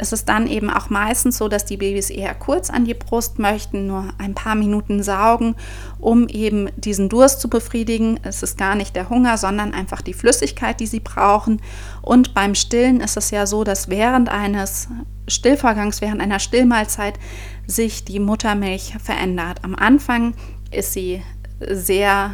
Es 0.00 0.12
ist 0.12 0.30
dann 0.30 0.46
eben 0.46 0.70
auch 0.70 0.88
meistens 0.88 1.36
so, 1.36 1.48
dass 1.48 1.66
die 1.66 1.76
Babys 1.76 2.08
eher 2.08 2.34
kurz 2.34 2.70
an 2.70 2.86
die 2.86 2.94
Brust 2.94 3.38
möchten, 3.38 3.86
nur 3.86 4.14
ein 4.16 4.34
paar 4.34 4.54
Minuten 4.54 5.02
saugen, 5.02 5.56
um 5.98 6.26
eben 6.26 6.70
diesen 6.76 7.10
Durst 7.10 7.42
zu 7.42 7.50
befriedigen. 7.50 8.18
Es 8.22 8.42
ist 8.42 8.56
gar 8.56 8.74
nicht 8.74 8.96
der 8.96 9.10
Hunger, 9.10 9.36
sondern 9.36 9.74
einfach 9.74 10.00
die 10.00 10.14
Flüssigkeit, 10.14 10.80
die 10.80 10.86
sie 10.86 11.00
brauchen. 11.00 11.60
Und 12.00 12.32
beim 12.32 12.54
Stillen 12.54 13.00
ist 13.00 13.18
es 13.18 13.30
ja 13.30 13.44
so, 13.44 13.62
dass 13.62 13.90
während 13.90 14.30
eines 14.30 14.88
Stillvorgangs, 15.28 16.00
während 16.00 16.22
einer 16.22 16.38
Stillmahlzeit 16.38 17.18
sich 17.66 18.04
die 18.06 18.20
Muttermilch 18.20 18.94
verändert. 19.04 19.58
Am 19.64 19.74
Anfang 19.74 20.32
ist 20.70 20.94
sie 20.94 21.22
sehr 21.68 22.30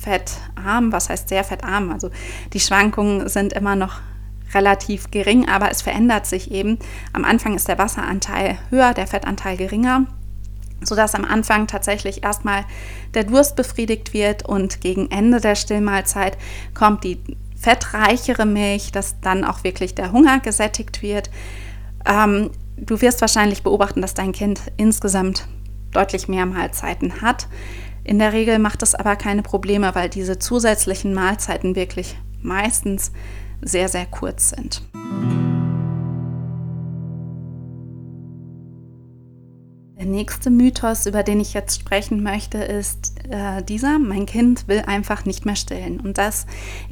fettarm, 0.00 0.92
was 0.92 1.08
heißt 1.08 1.28
sehr 1.28 1.42
fettarm? 1.42 1.90
Also 1.90 2.10
die 2.52 2.60
Schwankungen 2.60 3.28
sind 3.28 3.52
immer 3.54 3.74
noch 3.74 4.00
relativ 4.54 5.10
gering, 5.10 5.48
aber 5.48 5.70
es 5.70 5.82
verändert 5.82 6.26
sich 6.26 6.50
eben. 6.50 6.78
Am 7.12 7.24
Anfang 7.24 7.54
ist 7.54 7.68
der 7.68 7.78
Wasseranteil 7.78 8.58
höher, 8.70 8.94
der 8.94 9.06
Fettanteil 9.06 9.56
geringer, 9.56 10.06
sodass 10.82 11.14
am 11.14 11.24
Anfang 11.24 11.66
tatsächlich 11.66 12.22
erstmal 12.22 12.64
der 13.14 13.24
Durst 13.24 13.56
befriedigt 13.56 14.12
wird 14.12 14.44
und 14.44 14.80
gegen 14.80 15.10
Ende 15.10 15.40
der 15.40 15.54
Stillmahlzeit 15.54 16.36
kommt 16.74 17.04
die 17.04 17.20
fettreichere 17.56 18.46
Milch, 18.46 18.92
dass 18.92 19.20
dann 19.20 19.44
auch 19.44 19.64
wirklich 19.64 19.94
der 19.94 20.12
Hunger 20.12 20.40
gesättigt 20.40 21.02
wird. 21.02 21.30
Ähm, 22.04 22.50
du 22.76 23.00
wirst 23.00 23.20
wahrscheinlich 23.20 23.62
beobachten, 23.62 24.02
dass 24.02 24.14
dein 24.14 24.32
Kind 24.32 24.60
insgesamt 24.76 25.48
deutlich 25.92 26.28
mehr 26.28 26.46
Mahlzeiten 26.46 27.22
hat. 27.22 27.48
In 28.04 28.18
der 28.18 28.32
Regel 28.32 28.58
macht 28.58 28.82
es 28.82 28.94
aber 28.94 29.16
keine 29.16 29.42
Probleme, 29.42 29.94
weil 29.94 30.08
diese 30.08 30.38
zusätzlichen 30.38 31.12
Mahlzeiten 31.14 31.74
wirklich 31.74 32.16
meistens 32.40 33.10
sehr, 33.62 33.88
sehr 33.88 34.06
kurz 34.06 34.50
sind. 34.50 34.82
Der 39.98 40.04
nächste 40.04 40.50
Mythos, 40.50 41.06
über 41.06 41.22
den 41.22 41.40
ich 41.40 41.54
jetzt 41.54 41.80
sprechen 41.80 42.22
möchte, 42.22 42.58
ist 42.58 43.14
äh, 43.30 43.62
dieser, 43.62 43.98
mein 43.98 44.26
Kind 44.26 44.68
will 44.68 44.82
einfach 44.86 45.24
nicht 45.24 45.46
mehr 45.46 45.56
stillen. 45.56 46.00
Und 46.00 46.18
das 46.18 46.44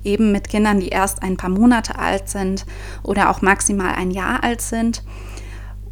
eben 0.03 0.33
mit 0.33 0.49
Kindern, 0.49 0.81
die 0.81 0.89
erst 0.89 1.23
ein 1.23 1.37
paar 1.37 1.51
Monate 1.51 1.99
alt 1.99 2.31
sind 2.31 2.65
oder 3.03 3.29
auch 3.29 3.43
maximal 3.43 3.95
ein 3.95 4.11
Jahr 4.11 4.43
alt 4.43 4.63
sind. 4.63 5.03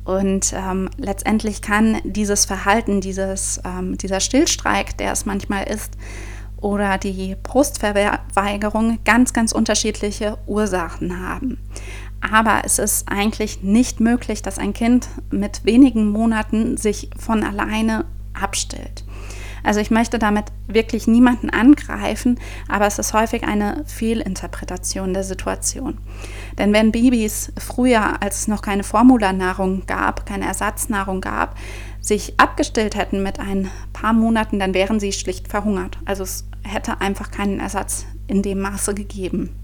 Und 0.05 0.55
ähm, 0.57 0.89
letztendlich 0.97 1.61
kann 1.61 1.99
dieses 2.03 2.47
Verhalten, 2.47 3.03
dieses, 3.03 3.61
ähm, 3.65 3.99
dieser 3.99 4.21
Stillstreik, 4.21 4.97
der 4.97 5.13
es 5.13 5.27
manchmal 5.27 5.65
ist, 5.65 5.93
oder 6.63 6.97
die 6.97 7.37
Brustverweigerung 7.43 8.99
ganz, 9.05 9.33
ganz 9.33 9.53
unterschiedliche 9.53 10.39
Ursachen 10.47 11.21
haben. 11.27 11.59
Aber 12.21 12.63
es 12.65 12.79
ist 12.79 13.09
eigentlich 13.11 13.63
nicht 13.63 14.01
möglich, 14.01 14.43
dass 14.43 14.59
ein 14.59 14.73
Kind 14.73 15.09
mit 15.31 15.65
wenigen 15.65 16.09
Monaten 16.09 16.77
sich 16.77 17.11
von 17.19 17.43
alleine 17.43 18.05
abstillt. 18.33 19.05
Also 19.65 19.81
ich 19.81 19.91
möchte 19.91 20.19
damit 20.19 20.47
wirklich 20.67 21.07
niemanden 21.07 21.51
angreifen, 21.51 22.39
aber 22.69 22.87
es 22.87 22.99
ist 22.99 23.13
häufig 23.13 23.45
eine 23.45 23.85
Fehlinterpretation 23.87 25.15
der 25.15 25.23
Situation. 25.23 25.99
Denn 26.59 26.73
wenn 26.73 26.91
Babys 26.91 27.53
früher, 27.59 28.21
als 28.23 28.41
es 28.41 28.49
noch 28.49 28.63
keine 28.63 28.83
Formularnahrung 28.83 29.87
gab, 29.87 30.27
keine 30.27 30.47
Ersatznahrung 30.47 31.21
gab, 31.21 31.57
sich 32.01 32.41
abgestillt 32.41 32.97
hätten 32.97 33.23
mit 33.23 33.39
ein 33.39 33.71
paar 33.93 34.13
Monaten, 34.13 34.59
dann 34.59 34.75
wären 34.75 34.99
sie 34.99 35.13
schlicht 35.13 35.47
verhungert. 35.47 35.99
Also 36.05 36.25
es 36.25 36.45
hätte 36.63 37.01
einfach 37.01 37.31
keinen 37.31 37.61
Ersatz 37.61 38.07
in 38.27 38.43
dem 38.43 38.61
Maße 38.61 38.95
gegeben. 38.95 39.62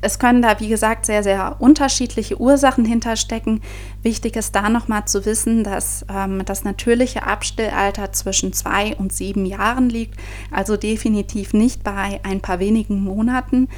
Es 0.00 0.18
können 0.18 0.42
da, 0.42 0.60
wie 0.60 0.68
gesagt, 0.68 1.06
sehr, 1.06 1.22
sehr 1.22 1.56
unterschiedliche 1.58 2.40
Ursachen 2.40 2.84
hinterstecken. 2.84 3.60
Wichtig 4.02 4.36
ist 4.36 4.54
da 4.54 4.68
nochmal 4.68 5.06
zu 5.06 5.24
wissen, 5.26 5.64
dass 5.64 6.04
ähm, 6.12 6.44
das 6.44 6.64
natürliche 6.64 7.24
Abstillalter 7.24 8.12
zwischen 8.12 8.52
zwei 8.52 8.94
und 8.96 9.12
sieben 9.12 9.46
Jahren 9.46 9.88
liegt, 9.88 10.18
also 10.50 10.76
definitiv 10.76 11.52
nicht 11.54 11.82
bei 11.82 12.20
ein 12.22 12.40
paar 12.40 12.58
wenigen 12.58 13.02
Monaten. 13.02 13.68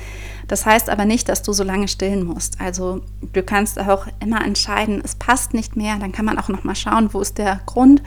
Das 0.48 0.64
heißt 0.64 0.88
aber 0.88 1.04
nicht, 1.04 1.28
dass 1.28 1.42
du 1.42 1.52
so 1.52 1.62
lange 1.62 1.88
stillen 1.88 2.24
musst. 2.24 2.60
Also 2.60 3.02
du 3.32 3.42
kannst 3.42 3.78
auch 3.78 4.06
immer 4.20 4.44
entscheiden, 4.44 5.00
es 5.04 5.14
passt 5.14 5.52
nicht 5.52 5.76
mehr. 5.76 5.96
Dann 5.98 6.12
kann 6.12 6.24
man 6.24 6.38
auch 6.38 6.48
nochmal 6.48 6.74
schauen, 6.74 7.12
wo 7.12 7.20
ist 7.20 7.38
der 7.38 7.60
Grund, 7.66 8.02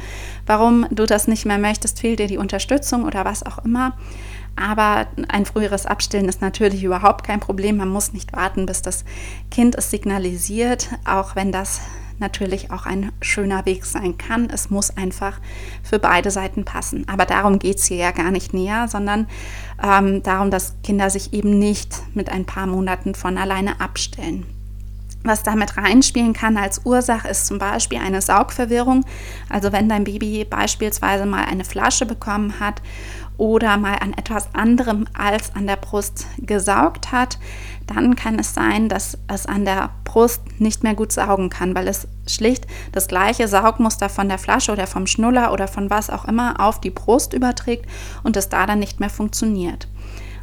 warum 0.48 0.88
du 0.90 1.06
das 1.06 1.28
nicht 1.28 1.46
mehr 1.46 1.60
möchtest, 1.60 2.00
fehlt 2.00 2.20
dir 2.20 2.28
die 2.28 2.38
Unterstützung 2.38 3.06
oder 3.06 3.26
was 3.26 3.46
auch 3.46 3.64
immer. 3.64 3.94
Aber 4.56 5.08
ein 5.30 5.46
früheres 5.46 5.86
Abstillen 5.86 6.30
ist 6.30 6.42
natürlich 6.42 6.84
überhaupt 6.84 7.26
kein 7.26 7.40
Problem. 7.40 7.78
Man 7.78 7.90
muss 7.90 8.14
nicht 8.14 8.34
warten, 8.34 8.66
bis 8.66 8.82
das 8.82 9.06
Kind 9.50 9.76
es 9.76 9.90
signalisiert, 9.90 10.90
auch 11.06 11.36
wenn 11.36 11.52
das 11.52 11.82
natürlich 12.22 12.72
auch 12.72 12.86
ein 12.86 13.12
schöner 13.22 13.66
Weg 13.66 13.86
sein 13.86 14.18
kann. 14.18 14.50
Es 14.50 14.70
muss 14.70 14.96
einfach 14.96 15.40
für 15.84 16.00
beide 16.00 16.32
Seiten 16.32 16.64
passen. 16.64 17.06
Aber 17.10 17.26
darum 17.26 17.60
geht 17.60 17.78
es 17.78 17.86
hier 17.86 17.98
ja 17.98 18.12
gar 18.12 18.32
nicht 18.32 18.54
näher, 18.54 18.88
sondern 18.88 19.28
ähm, 19.84 20.24
darum, 20.24 20.52
dass 20.52 20.76
Kinder 20.84 21.10
sich 21.10 21.34
eben 21.34 21.60
nicht 21.60 22.02
mit 22.14 22.30
ein 22.30 22.46
paar 22.46 22.68
Monaten 22.68 23.16
von 23.16 23.38
alleine 23.38 23.82
abstellen. 23.82 24.46
Was 25.24 25.44
damit 25.44 25.78
reinspielen 25.78 26.34
kann 26.34 26.58
als 26.58 26.82
Ursache 26.84 27.28
ist 27.28 27.46
zum 27.46 27.60
Beispiel 27.60 28.00
eine 28.00 28.22
Saugverwirrung. 28.22 29.06
Also 29.50 29.72
wenn 29.72 29.88
dein 29.88 30.04
Baby 30.04 30.46
beispielsweise 30.46 31.28
mal 31.28 31.46
eine 31.46 31.64
Flasche 31.64 32.08
bekommen 32.08 32.60
hat 32.60 32.82
oder 33.42 33.76
mal 33.78 33.96
an 33.96 34.14
etwas 34.14 34.54
anderem 34.54 35.08
als 35.18 35.56
an 35.56 35.66
der 35.66 35.76
Brust 35.76 36.28
gesaugt 36.38 37.12
hat, 37.12 37.40
dann 37.88 38.16
kann 38.16 38.38
es 38.38 38.54
sein, 38.54 38.88
dass 38.88 39.18
es 39.28 39.48
an 39.48 39.66
der 39.66 39.90
Brust 40.04 40.44
nicht 40.60 40.84
mehr 40.84 40.94
gut 40.94 41.12
saugen 41.12 41.50
kann, 41.50 41.74
weil 41.74 41.88
es 41.88 42.08
schlicht 42.28 42.68
das 42.92 43.08
gleiche 43.08 43.48
Saugmuster 43.48 44.10
von 44.10 44.30
der 44.30 44.38
Flasche 44.38 44.72
oder 44.72 44.86
vom 44.86 45.08
Schnuller 45.08 45.52
oder 45.54 45.68
von 45.68 45.90
was 45.90 46.12
auch 46.12 46.26
immer 46.26 46.60
auf 46.60 46.80
die 46.82 46.92
Brust 46.92 47.34
überträgt 47.34 47.88
und 48.22 48.38
es 48.38 48.48
da 48.48 48.68
dann 48.68 48.78
nicht 48.78 49.00
mehr 49.00 49.10
funktioniert. 49.10 49.88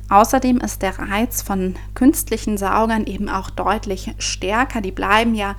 Außerdem 0.09 0.59
ist 0.59 0.83
der 0.83 0.99
Reiz 0.99 1.40
von 1.40 1.76
künstlichen 1.95 2.59
Saugern 2.59 3.07
eben 3.07 3.28
auch 3.28 3.50
deutlich 3.50 4.12
stärker. 4.19 4.81
Die 4.81 4.90
bleiben 4.90 5.37
ja 5.37 5.55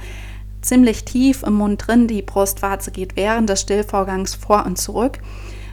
ziemlich 0.62 1.06
tief 1.06 1.44
im 1.44 1.54
Mund 1.54 1.88
drin. 1.88 2.10
Die 2.10 2.22
Brustwarze 2.22 2.92
geht 2.92 3.16
während 3.16 3.48
des 3.48 3.62
Stillvorgangs 3.62 4.36
vor 4.36 4.66
und 4.66 4.78
zurück 4.78 5.20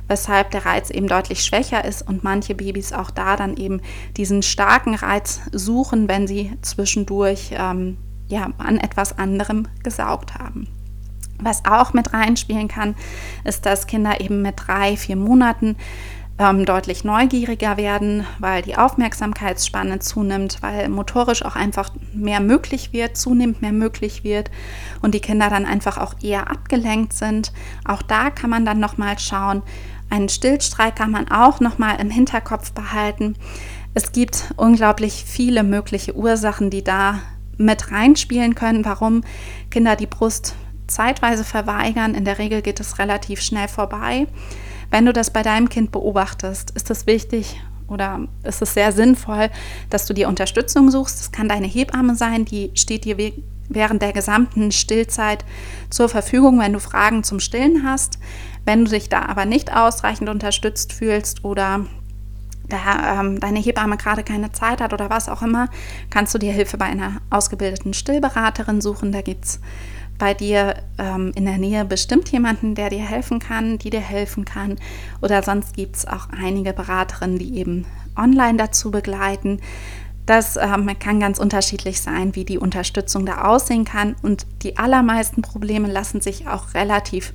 weshalb 0.09 0.51
der 0.51 0.67
Reiz 0.67 0.91
eben 0.91 1.09
deutlich 1.09 1.43
schwächer 1.43 1.85
ist 1.85 2.07
und 2.07 2.25
manche 2.25 2.55
Babys 2.55 2.93
auch 2.93 3.11
da 3.11 3.37
dann 3.37 3.57
eben 3.57 3.81
diesen 4.17 4.43
starken 4.43 4.95
Reiz 4.95 5.41
suchen, 5.53 6.09
wenn 6.09 6.27
sie 6.27 6.53
zwischendurch 6.63 7.51
ähm, 7.53 7.99
ja, 8.29 8.51
an 8.59 8.79
etwas 8.79 9.19
anderem 9.19 9.69
gesaugt 9.83 10.35
haben. 10.35 10.69
Was 11.39 11.65
auch 11.67 11.93
mit 11.93 12.13
reinspielen 12.13 12.69
kann, 12.69 12.95
ist, 13.45 13.67
dass 13.67 13.87
Kinder 13.87 14.21
eben 14.21 14.43
mit 14.43 14.55
drei, 14.57 14.97
vier 14.97 15.17
Monaten 15.17 15.77
ähm, 16.39 16.65
deutlich 16.65 17.05
neugieriger 17.05 17.77
werden, 17.77 18.27
weil 18.39 18.63
die 18.63 18.77
Aufmerksamkeitsspanne 18.77 20.01
zunimmt, 20.01 20.59
weil 20.63 20.89
motorisch 20.89 21.45
auch 21.45 21.57
einfach 21.57 21.91
mehr 22.13 22.41
möglich 22.41 22.93
wird, 22.93 23.17
zunehmend 23.17 23.63
mehr 23.63 23.73
möglich 23.73 24.23
wird 24.25 24.51
und 25.01 25.15
die 25.15 25.21
Kinder 25.21 25.49
dann 25.49 25.65
einfach 25.65 25.99
auch 25.99 26.15
eher 26.23 26.51
abgelenkt 26.51 27.13
sind. 27.15 27.53
Auch 27.85 28.03
da 28.03 28.31
kann 28.31 28.51
man 28.51 28.67
dann 28.67 28.81
nochmal 28.81 29.19
schauen, 29.19 29.63
einen 30.11 30.29
Stillstreik 30.29 30.97
kann 30.97 31.11
man 31.11 31.31
auch 31.31 31.61
nochmal 31.61 32.01
im 32.01 32.11
Hinterkopf 32.11 32.73
behalten. 32.73 33.37
Es 33.95 34.13
gibt 34.13 34.53
unglaublich 34.57 35.25
viele 35.27 35.63
mögliche 35.63 36.15
Ursachen, 36.15 36.71
die 36.71 36.85
da 36.85 37.21
mit 37.57 37.91
reinspielen 37.91 38.55
können, 38.55 38.85
warum 38.85 39.23
Kinder 39.71 39.97
die 39.97 40.07
Brust 40.07 40.55
zeitweise 40.87 41.45
verweigern. 41.45 42.15
In 42.15 42.25
der 42.25 42.39
Regel 42.39 42.63
geht 42.63 42.81
es 42.81 42.99
relativ 42.99 43.41
schnell 43.41 43.69
vorbei. 43.69 44.27
Wenn 44.91 45.07
du 45.07 45.13
das 45.13 45.31
bei 45.31 45.43
deinem 45.43 45.69
Kind 45.69 45.93
beobachtest, 45.93 46.71
ist 46.73 46.91
es 46.91 47.07
wichtig 47.07 47.61
oder 47.89 48.21
ist 48.45 48.63
es 48.63 48.75
sehr 48.75 48.93
sinnvoll, 48.93 49.51
dass 49.91 50.07
du 50.07 50.15
dir 50.15 50.29
Unterstützung 50.29 50.91
suchst. 50.91 51.21
Es 51.21 51.33
kann 51.33 51.49
deine 51.49 51.67
Hebamme 51.67 52.15
sein, 52.15 52.45
die 52.45 52.71
steht 52.75 53.05
dir 53.05 53.17
während 53.69 54.03
der 54.03 54.13
gesamten 54.13 54.71
Stillzeit 54.73 55.45
zur 55.91 56.09
Verfügung, 56.09 56.59
wenn 56.61 56.73
du 56.73 56.81
Fragen 56.81 57.25
zum 57.25 57.41
Stillen 57.41 57.83
hast. 57.85 58.19
Wenn 58.67 58.85
du 58.85 58.91
dich 58.91 59.09
da 59.09 59.23
aber 59.23 59.47
nicht 59.47 59.75
ausreichend 59.75 60.29
unterstützt 60.29 60.93
fühlst 60.93 61.45
oder 61.45 61.87
da 62.69 63.21
ähm, 63.21 63.39
deine 63.39 63.61
Hebamme 63.61 63.97
gerade 63.97 64.25
keine 64.25 64.51
Zeit 64.53 64.81
hat 64.81 64.93
oder 64.93 65.09
was 65.09 65.29
auch 65.29 65.41
immer, 65.41 65.69
kannst 66.11 66.35
du 66.35 66.39
dir 66.39 66.53
Hilfe 66.53 66.77
bei 66.77 66.87
einer 66.87 67.21
ausgebildeten 67.31 67.95
Stillberaterin 67.95 68.81
suchen. 68.81 69.13
Da 69.13 69.23
gibt 69.23 69.45
es 69.45 69.61
bei 70.19 70.35
dir 70.35 70.75
ähm, 70.99 71.33
in 71.37 71.45
der 71.45 71.59
Nähe 71.59 71.85
bestimmt 71.85 72.29
jemanden, 72.31 72.75
der 72.75 72.91
dir 72.91 73.05
helfen 73.05 73.39
kann, 73.39 73.79
die 73.79 73.91
dir 73.91 74.01
helfen 74.01 74.45
kann. 74.45 74.77
Oder 75.23 75.45
sonst 75.45 75.77
gibt 75.77 75.97
es 75.97 76.07
auch 76.07 76.29
einige 76.37 76.73
Beraterinnen, 76.73 77.39
die 77.39 77.59
eben 77.59 77.87
online 78.17 78.57
dazu 78.57 78.91
begleiten. 78.91 79.61
Das 80.25 80.57
ähm, 80.57 80.91
kann 80.99 81.21
ganz 81.21 81.39
unterschiedlich 81.39 82.01
sein, 82.01 82.35
wie 82.35 82.45
die 82.45 82.59
Unterstützung 82.59 83.27
da 83.27 83.45
aussehen 83.45 83.85
kann. 83.85 84.17
Und 84.23 84.47
die 84.63 84.77
allermeisten 84.77 85.43
Probleme 85.43 85.87
lassen 85.87 86.21
sich 86.21 86.49
auch 86.49 86.75
relativ 86.75 87.33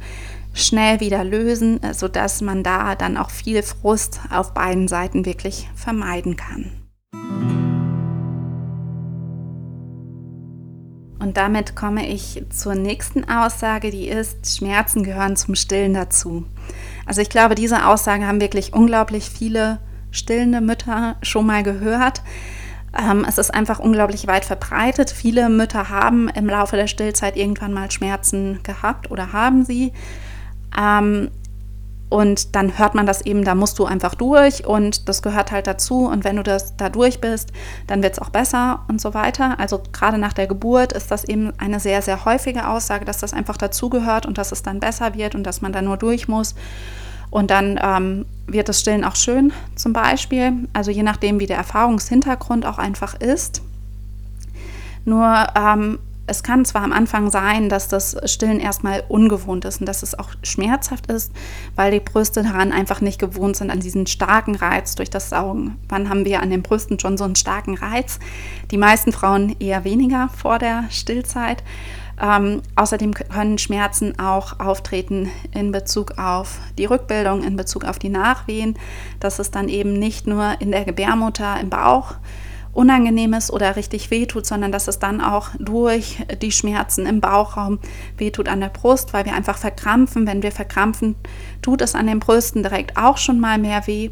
schnell 0.54 1.00
wieder 1.00 1.24
lösen, 1.24 1.82
äh, 1.84 1.94
sodass 1.94 2.42
man 2.42 2.64
da 2.64 2.96
dann 2.96 3.18
auch 3.18 3.30
viel 3.30 3.64
Frust 3.64 4.20
auf 4.30 4.54
beiden 4.54 4.88
Seiten 4.88 5.26
wirklich 5.26 5.70
vermeiden 5.76 6.36
kann. 6.36 6.72
Und 11.20 11.38
damit 11.38 11.76
komme 11.76 12.08
ich 12.08 12.44
zur 12.50 12.74
nächsten 12.74 13.30
Aussage, 13.30 13.92
die 13.92 14.08
ist, 14.08 14.58
Schmerzen 14.58 15.04
gehören 15.04 15.36
zum 15.36 15.54
Stillen 15.54 15.94
dazu. 15.94 16.46
Also 17.06 17.22
ich 17.22 17.30
glaube, 17.30 17.54
diese 17.54 17.86
Aussage 17.86 18.26
haben 18.26 18.42
wirklich 18.42 18.74
unglaublich 18.74 19.30
viele 19.30 19.80
stillende 20.10 20.62
Mütter 20.62 21.18
schon 21.22 21.46
mal 21.46 21.62
gehört. 21.62 22.24
Ähm, 23.00 23.24
es 23.28 23.38
ist 23.38 23.54
einfach 23.54 23.80
unglaublich 23.80 24.28
weit 24.28 24.46
verbreitet. 24.46 25.12
Viele 25.12 25.48
Mütter 25.50 25.90
haben 25.90 26.28
im 26.28 26.48
Laufe 26.48 26.76
der 26.76 26.88
Stillzeit 26.88 27.38
irgendwann 27.38 27.72
mal 27.72 27.90
Schmerzen 27.92 28.60
gehabt 28.64 29.12
oder 29.12 29.32
haben 29.32 29.64
sie. 29.64 29.94
Ähm, 30.78 31.30
und 32.12 32.58
dann 32.58 32.78
hört 32.78 32.94
man 32.94 33.06
das 33.06 33.22
eben, 33.26 33.46
da 33.46 33.56
musst 33.56 33.80
du 33.80 33.86
einfach 33.86 34.16
durch 34.16 34.68
und 34.68 35.08
das 35.08 35.22
gehört 35.22 35.54
halt 35.54 35.66
dazu. 35.66 36.08
Und 36.08 36.26
wenn 36.26 36.36
du 36.36 36.44
das 36.44 36.76
da 36.76 36.90
durch 36.90 37.22
bist, 37.22 37.54
dann 37.88 38.04
wird 38.04 38.14
es 38.14 38.20
auch 38.20 38.32
besser 38.32 38.82
und 38.90 39.00
so 39.00 39.14
weiter. 39.14 39.58
Also 39.62 39.82
gerade 39.94 40.18
nach 40.18 40.34
der 40.34 40.48
Geburt 40.48 40.92
ist 40.92 41.10
das 41.10 41.24
eben 41.24 41.54
eine 41.58 41.80
sehr, 41.80 42.02
sehr 42.02 42.26
häufige 42.26 42.68
Aussage, 42.68 43.06
dass 43.06 43.20
das 43.20 43.32
einfach 43.32 43.56
dazugehört 43.56 44.26
und 44.26 44.38
dass 44.38 44.52
es 44.52 44.62
dann 44.62 44.82
besser 44.82 45.16
wird 45.16 45.36
und 45.36 45.44
dass 45.44 45.62
man 45.62 45.72
da 45.72 45.82
nur 45.82 45.96
durch 45.96 46.28
muss. 46.28 46.54
Und 47.30 47.50
dann 47.50 47.80
ähm, 47.82 48.26
wird 48.46 48.68
das 48.68 48.82
Stillen 48.82 49.06
auch 49.06 49.16
schön 49.16 49.54
zum 49.76 49.94
Beispiel. 49.94 50.68
Also 50.74 50.92
je 50.92 51.04
nachdem, 51.04 51.40
wie 51.40 51.48
der 51.48 51.56
Erfahrungshintergrund 51.56 52.66
auch 52.66 52.78
einfach 52.78 53.14
ist. 53.22 53.62
Nur 55.06 55.48
ähm, 55.56 55.98
es 56.32 56.44
kann 56.44 56.64
zwar 56.64 56.84
am 56.84 56.94
Anfang 56.94 57.30
sein, 57.30 57.68
dass 57.68 57.90
das 57.90 58.16
Stillen 58.24 58.62
erstmal 58.62 59.04
ungewohnt 59.10 59.66
ist 59.66 59.82
und 59.82 59.86
dass 59.86 60.02
es 60.02 60.18
auch 60.18 60.30
schmerzhaft 60.44 61.08
ist, 61.08 61.34
weil 61.76 61.92
die 61.92 62.00
Brüste 62.00 62.42
daran 62.42 62.72
einfach 62.72 63.02
nicht 63.02 63.20
gewohnt 63.20 63.58
sind, 63.58 63.70
an 63.70 63.82
diesen 63.82 64.08
starken 64.08 64.56
Reiz 64.56 64.96
durch 64.96 65.10
das 65.10 65.30
Saugen. 65.30 65.78
Wann 65.90 66.08
haben 66.08 66.24
wir 66.24 66.42
an 66.42 66.50
den 66.50 66.64
Brüsten 66.64 67.00
schon 67.00 67.18
so 67.18 67.26
einen 67.26 67.36
starken 67.36 67.76
Reiz? 67.76 68.18
Die 68.72 68.78
meisten 68.78 69.12
Frauen 69.12 69.58
eher 69.60 69.84
weniger 69.84 70.30
vor 70.30 70.58
der 70.58 70.86
Stillzeit. 70.90 71.64
Ähm, 72.22 72.62
außerdem 72.78 73.14
können 73.14 73.58
Schmerzen 73.58 74.18
auch 74.18 74.58
auftreten 74.62 75.30
in 75.54 75.74
Bezug 75.74 76.18
auf 76.18 76.60
die 76.78 76.86
Rückbildung, 76.86 77.44
in 77.44 77.58
Bezug 77.58 77.84
auf 77.84 78.00
die 78.00 78.10
Nachwehen. 78.10 78.78
Das 79.20 79.40
ist 79.40 79.54
dann 79.56 79.68
eben 79.68 79.92
nicht 79.92 80.28
nur 80.28 80.62
in 80.62 80.72
der 80.72 80.86
Gebärmutter 80.86 81.60
im 81.60 81.70
Bauch, 81.70 82.16
Unangenehmes 82.74 83.52
oder 83.52 83.76
richtig 83.76 84.12
wehtut, 84.12 84.46
sondern 84.46 84.72
dass 84.72 84.88
es 84.88 85.00
dann 85.00 85.22
auch 85.22 85.50
durch 85.60 86.18
die 86.42 86.52
Schmerzen 86.52 87.06
im 87.06 87.20
Bauchraum 87.20 87.80
wehtut 88.18 88.48
an 88.48 88.62
der 88.62 88.70
Brust, 88.70 89.14
weil 89.14 89.26
wir 89.26 89.34
einfach 89.34 89.58
verkrampfen. 89.58 90.26
Wenn 90.26 90.44
wir 90.44 90.52
verkrampfen, 90.52 91.16
tut 91.62 91.82
es 91.82 91.96
an 91.96 92.08
den 92.08 92.20
Brüsten 92.20 92.64
direkt 92.64 92.98
auch 92.98 93.18
schon 93.18 93.40
mal 93.40 93.58
mehr 93.58 93.88
weh. 93.88 94.10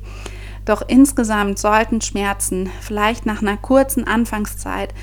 Doch 0.65 0.83
insgesamt 0.87 1.57
sollten 1.57 2.01
Schmerzen 2.01 2.69
vielleicht 2.81 3.25
nach 3.25 3.41
einer 3.41 3.57
kurzen 3.57 4.05
Anfangszeit 4.05 4.93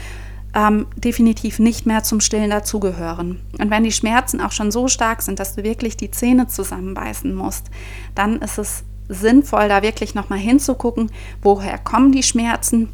ähm, 0.55 0.87
definitiv 0.97 1.59
nicht 1.59 1.87
mehr 1.87 2.03
zum 2.03 2.21
Stillen 2.21 2.51
dazugehören. 2.51 3.41
Und 3.59 3.71
wenn 3.71 3.85
die 3.85 3.93
Schmerzen 3.93 4.41
auch 4.41 4.53
schon 4.53 4.71
so 4.71 4.89
stark 4.89 5.23
sind, 5.23 5.39
dass 5.39 5.55
du 5.55 5.65
wirklich 5.65 5.97
die 5.97 6.11
Zähne 6.11 6.47
zusammenbeißen 6.47 7.35
musst, 7.35 7.71
dann 8.15 8.41
ist 8.41 8.59
es 8.59 8.85
sinnvoll, 9.09 9.69
da 9.69 9.83
wirklich 9.83 10.15
nochmal 10.15 10.39
hinzugucken, 10.39 11.11
woher 11.43 11.79
kommen 11.79 12.11
die 12.11 12.23
Schmerzen, 12.23 12.89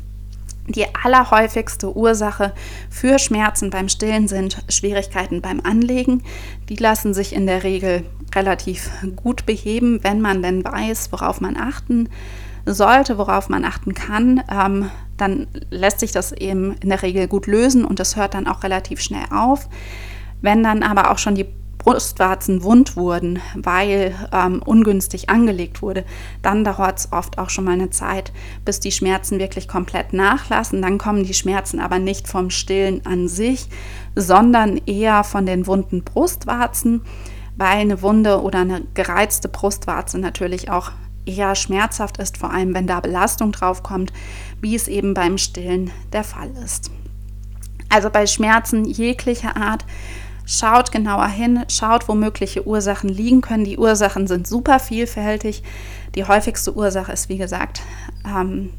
die 0.69 0.87
allerhäufigste 0.95 1.95
Ursache 1.97 2.52
für 2.88 3.19
Schmerzen 3.19 3.71
beim 3.71 3.88
Stillen 3.88 4.28
sind 4.28 4.64
Schwierigkeiten 4.69 5.42
beim 5.42 5.61
Anlegen. 5.61 6.23
Die 6.69 6.76
lassen 6.76 7.14
sich 7.14 7.35
in 7.35 7.47
der 7.47 7.64
Regel 7.64 8.04
relativ 8.35 8.90
gut 9.17 9.45
beheben, 9.45 10.02
wenn 10.02 10.21
man 10.21 10.43
denn 10.43 10.65
weiß, 10.65 11.10
worauf 11.13 11.41
man 11.41 11.56
achten 11.56 12.08
sollte, 12.65 13.19
worauf 13.19 13.49
man 13.49 13.65
achten 13.65 13.95
kann. 13.95 14.43
Ähm, 14.50 14.91
dann 15.17 15.49
lässt 15.71 16.00
sich 16.00 16.13
das 16.13 16.32
eben 16.32 16.75
in 16.80 16.89
der 16.89 17.02
Regel 17.02 17.26
gut 17.28 17.47
lösen 17.47 17.84
und 17.84 17.99
das 17.99 18.17
hört 18.17 18.34
dann 18.34 18.47
auch 18.47 18.63
relativ 18.63 19.00
schnell 19.00 19.26
auf. 19.30 19.69
Wenn 20.41 20.63
dann 20.63 20.82
aber 20.82 21.10
auch 21.10 21.19
schon 21.19 21.34
die 21.34 21.47
Brustwarzen 21.82 22.62
wund 22.62 22.97
wurden, 22.97 23.40
weil 23.56 24.14
ähm, 24.32 24.62
ungünstig 24.64 25.28
angelegt 25.28 25.82
wurde, 25.82 26.04
dann 26.40 26.62
dauert 26.62 26.99
es 27.00 27.12
oft 27.12 27.38
auch 27.38 27.50
schon 27.50 27.64
mal 27.64 27.73
eine 27.73 27.90
Zeit, 27.90 28.32
bis 28.64 28.78
die 28.78 28.92
Schmerzen 28.92 29.40
wirklich 29.40 29.66
komplett 29.66 30.12
nachlassen. 30.12 30.80
Dann 30.80 30.99
kommen 30.99 31.25
die 31.25 31.34
Schmerzen 31.34 31.80
aber 31.80 31.99
nicht 31.99 32.28
vom 32.28 32.50
Stillen 32.50 33.04
an 33.04 33.26
sich, 33.26 33.68
sondern 34.14 34.80
eher 34.86 35.25
von 35.25 35.45
den 35.45 35.66
wunden 35.66 36.04
Brustwarzen, 36.04 37.02
weil 37.56 37.78
eine 37.78 38.00
Wunde 38.00 38.42
oder 38.42 38.60
eine 38.60 38.82
gereizte 38.95 39.49
Brustwarze 39.49 40.18
natürlich 40.18 40.71
auch 40.71 40.92
eher 41.26 41.56
schmerzhaft 41.56 42.18
ist, 42.18 42.36
vor 42.36 42.52
allem 42.52 42.75
wenn 42.75 42.86
da 42.86 43.00
Belastung 43.00 43.50
drauf 43.50 43.82
kommt, 43.82 44.12
wie 44.60 44.76
es 44.76 44.86
eben 44.86 45.14
beim 45.14 45.36
Stillen 45.36 45.90
der 46.12 46.25
Fall 46.25 46.50
ist. 46.64 46.90
Also 47.88 48.08
bei 48.08 48.26
Schmerzen 48.26 48.84
jeglicher 48.84 49.56
Art 49.56 49.84
Schaut 50.45 50.91
genauer 50.93 51.28
hin, 51.28 51.65
schaut, 51.69 52.09
wo 52.09 52.15
mögliche 52.15 52.67
Ursachen 52.67 53.09
liegen 53.09 53.41
können. 53.41 53.65
Die 53.65 53.78
Ursachen 53.78 54.26
sind 54.26 54.47
super 54.47 54.81
vielfältig. 54.81 55.63
Die 56.15 56.25
häufigste 56.25 56.75
Ursache 56.75 57.13
ist, 57.13 57.28
wie 57.28 57.39
gesagt, 57.39 57.83
ähm, 58.26 58.71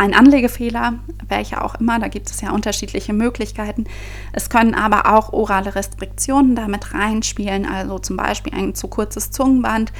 ein 0.00 0.14
Anlegefehler, 0.14 0.94
welcher 1.28 1.64
auch 1.64 1.74
immer. 1.74 1.98
Da 1.98 2.08
gibt 2.08 2.30
es 2.30 2.40
ja 2.40 2.52
unterschiedliche 2.52 3.12
Möglichkeiten. 3.12 3.84
Es 4.32 4.48
können 4.48 4.74
aber 4.74 5.14
auch 5.14 5.32
orale 5.32 5.74
Restriktionen 5.74 6.56
damit 6.56 6.94
reinspielen, 6.94 7.66
also 7.66 7.98
zum 7.98 8.16
Beispiel 8.16 8.54
ein 8.54 8.74
zu 8.74 8.88
kurzes 8.88 9.30
Zungenband. 9.30 9.92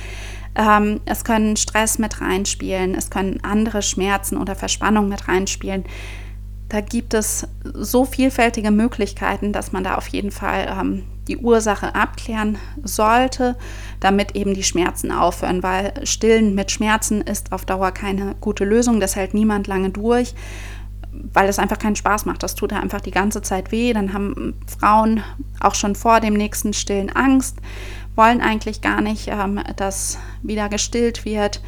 Ähm, 0.54 1.00
es 1.04 1.24
können 1.24 1.56
Stress 1.56 1.98
mit 1.98 2.20
reinspielen, 2.20 2.94
es 2.94 3.10
können 3.10 3.40
andere 3.42 3.82
Schmerzen 3.82 4.36
oder 4.38 4.54
Verspannungen 4.54 5.10
mit 5.10 5.28
reinspielen. 5.28 5.84
Da 6.70 6.80
gibt 6.80 7.14
es 7.14 7.48
so 7.74 8.04
vielfältige 8.04 8.70
Möglichkeiten, 8.70 9.52
dass 9.52 9.72
man 9.72 9.82
da 9.82 9.96
auf 9.96 10.06
jeden 10.06 10.30
Fall 10.30 10.68
ähm, 10.80 11.02
die 11.26 11.36
Ursache 11.36 11.96
abklären 11.96 12.58
sollte, 12.84 13.56
damit 13.98 14.36
eben 14.36 14.54
die 14.54 14.62
Schmerzen 14.62 15.10
aufhören, 15.10 15.64
weil 15.64 15.92
Stillen 16.04 16.54
mit 16.54 16.70
Schmerzen 16.70 17.22
ist 17.22 17.50
auf 17.50 17.64
Dauer 17.64 17.90
keine 17.90 18.36
gute 18.40 18.64
Lösung. 18.64 19.00
Das 19.00 19.16
hält 19.16 19.34
niemand 19.34 19.66
lange 19.66 19.90
durch, 19.90 20.32
weil 21.10 21.48
es 21.48 21.58
einfach 21.58 21.78
keinen 21.78 21.96
Spaß 21.96 22.24
macht. 22.26 22.44
Das 22.44 22.54
tut 22.54 22.72
einfach 22.72 23.00
die 23.00 23.10
ganze 23.10 23.42
Zeit 23.42 23.72
weh. 23.72 23.92
Dann 23.92 24.12
haben 24.12 24.54
Frauen 24.78 25.24
auch 25.58 25.74
schon 25.74 25.96
vor 25.96 26.20
dem 26.20 26.34
nächsten 26.34 26.72
Stillen 26.72 27.10
Angst, 27.10 27.58
wollen 28.14 28.40
eigentlich 28.40 28.80
gar 28.80 29.00
nicht, 29.00 29.26
ähm, 29.26 29.60
dass 29.74 30.18
wieder 30.42 30.68
gestillt 30.68 31.24
wird, 31.24 31.62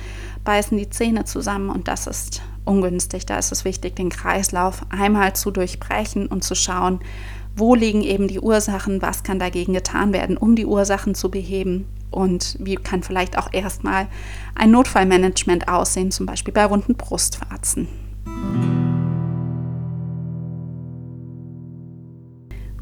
beißen 0.45 0.79
die 0.79 0.91
Zähne 0.91 1.25
zusammen 1.25 1.71
und 1.71 1.89
das 1.89 2.07
ist 2.07 2.41
ungünstig. 2.65 3.27
Da 3.27 3.39
ist 3.39 3.53
es 3.53 3.65
wichtig, 3.65 3.97
den 3.97 4.11
Kreislauf 4.11 4.85
einmal 4.91 5.35
zu 5.35 5.51
durchbrechen 5.51 6.27
und 6.27 6.45
zu 6.45 6.55
schauen, 6.55 7.01
wo 7.57 7.75
liegen 7.75 8.03
eben 8.03 8.29
die 8.29 8.41
Ursachen, 8.41 9.03
was 9.03 9.23
kann 9.23 9.39
dagegen 9.39 9.75
getan 9.75 10.13
werden, 10.13 10.37
um 10.37 10.57
die 10.57 10.67
Ursachen 10.67 11.15
zu 11.15 11.31
beheben 11.31 11.87
und 12.11 12.57
wie 12.61 12.77
kann 12.77 13.03
vielleicht 13.03 13.39
auch 13.39 13.53
erstmal 13.53 14.07
ein 14.55 14.71
Notfallmanagement 14.71 15.69
aussehen, 15.69 16.11
zum 16.11 16.27
Beispiel 16.27 16.55
bei 16.55 16.71
wunden 16.71 16.95
Brustwarzen. 16.95 17.89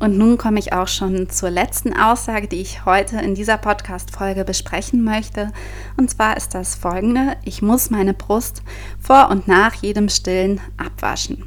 Und 0.00 0.16
nun 0.16 0.38
komme 0.38 0.58
ich 0.58 0.72
auch 0.72 0.88
schon 0.88 1.28
zur 1.28 1.50
letzten 1.50 1.94
Aussage, 1.94 2.48
die 2.48 2.62
ich 2.62 2.86
heute 2.86 3.18
in 3.18 3.34
dieser 3.34 3.58
Podcast-Folge 3.58 4.44
besprechen 4.44 5.04
möchte. 5.04 5.52
Und 5.98 6.10
zwar 6.10 6.38
ist 6.38 6.54
das 6.54 6.74
folgende: 6.74 7.36
Ich 7.44 7.60
muss 7.60 7.90
meine 7.90 8.14
Brust 8.14 8.62
vor 8.98 9.28
und 9.28 9.46
nach 9.46 9.74
jedem 9.74 10.08
Stillen 10.08 10.58
abwaschen. 10.78 11.44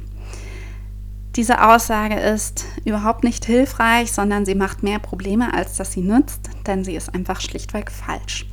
Diese 1.34 1.68
Aussage 1.68 2.14
ist 2.14 2.64
überhaupt 2.84 3.24
nicht 3.24 3.44
hilfreich, 3.44 4.12
sondern 4.12 4.46
sie 4.46 4.54
macht 4.54 4.84
mehr 4.84 5.00
Probleme, 5.00 5.52
als 5.52 5.76
dass 5.76 5.90
sie 5.90 6.02
nützt, 6.02 6.48
denn 6.64 6.84
sie 6.84 6.94
ist 6.94 7.12
einfach 7.12 7.40
schlichtweg 7.40 7.90
falsch. 7.90 8.46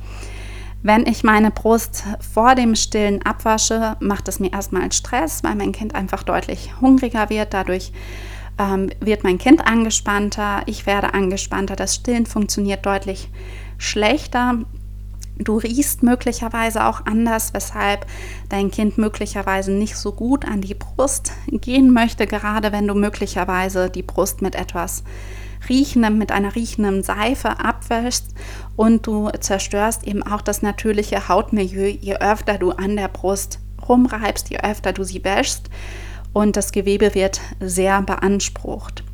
Wenn 0.82 1.06
ich 1.06 1.22
meine 1.22 1.52
Brust 1.52 2.02
vor 2.34 2.56
dem 2.56 2.74
Stillen 2.74 3.22
abwasche, 3.22 3.96
macht 4.00 4.26
es 4.26 4.40
mir 4.40 4.52
erstmal 4.52 4.90
Stress, 4.90 5.44
weil 5.44 5.54
mein 5.54 5.70
Kind 5.70 5.94
einfach 5.94 6.24
deutlich 6.24 6.72
hungriger 6.80 7.30
wird. 7.30 7.54
Dadurch 7.54 7.92
ähm, 8.58 8.90
wird 9.00 9.24
mein 9.24 9.38
Kind 9.38 9.66
angespannter, 9.66 10.62
ich 10.66 10.86
werde 10.86 11.14
angespannter, 11.14 11.76
das 11.76 11.94
Stillen 11.94 12.26
funktioniert 12.26 12.84
deutlich 12.84 13.30
schlechter. 13.78 14.58
Du 15.38 15.56
riechst 15.56 16.02
möglicherweise 16.02 16.86
auch 16.86 17.06
anders, 17.06 17.54
weshalb 17.54 18.06
dein 18.48 18.70
Kind 18.70 18.98
möglicherweise 18.98 19.72
nicht 19.72 19.96
so 19.96 20.12
gut 20.12 20.46
an 20.46 20.60
die 20.60 20.74
Brust 20.74 21.32
gehen 21.50 21.92
möchte, 21.92 22.26
gerade 22.26 22.70
wenn 22.70 22.86
du 22.86 22.94
möglicherweise 22.94 23.90
die 23.90 24.02
Brust 24.02 24.42
mit 24.42 24.54
etwas 24.54 25.02
riechendem, 25.68 26.18
mit 26.18 26.32
einer 26.32 26.54
riechenden 26.54 27.02
Seife 27.02 27.58
abwäschst 27.60 28.34
und 28.76 29.06
du 29.06 29.30
zerstörst 29.40 30.06
eben 30.06 30.22
auch 30.22 30.42
das 30.42 30.62
natürliche 30.62 31.28
Hautmilieu, 31.28 31.96
je 32.00 32.16
öfter 32.16 32.58
du 32.58 32.72
an 32.72 32.96
der 32.96 33.08
Brust 33.08 33.58
rumreibst, 33.88 34.50
je 34.50 34.58
öfter 34.58 34.92
du 34.92 35.04
sie 35.04 35.24
wäschst 35.24 35.70
und 36.32 36.56
das 36.56 36.72
Gewebe 36.72 37.14
wird 37.14 37.40
sehr 37.60 38.00
beansprucht. 38.02 39.04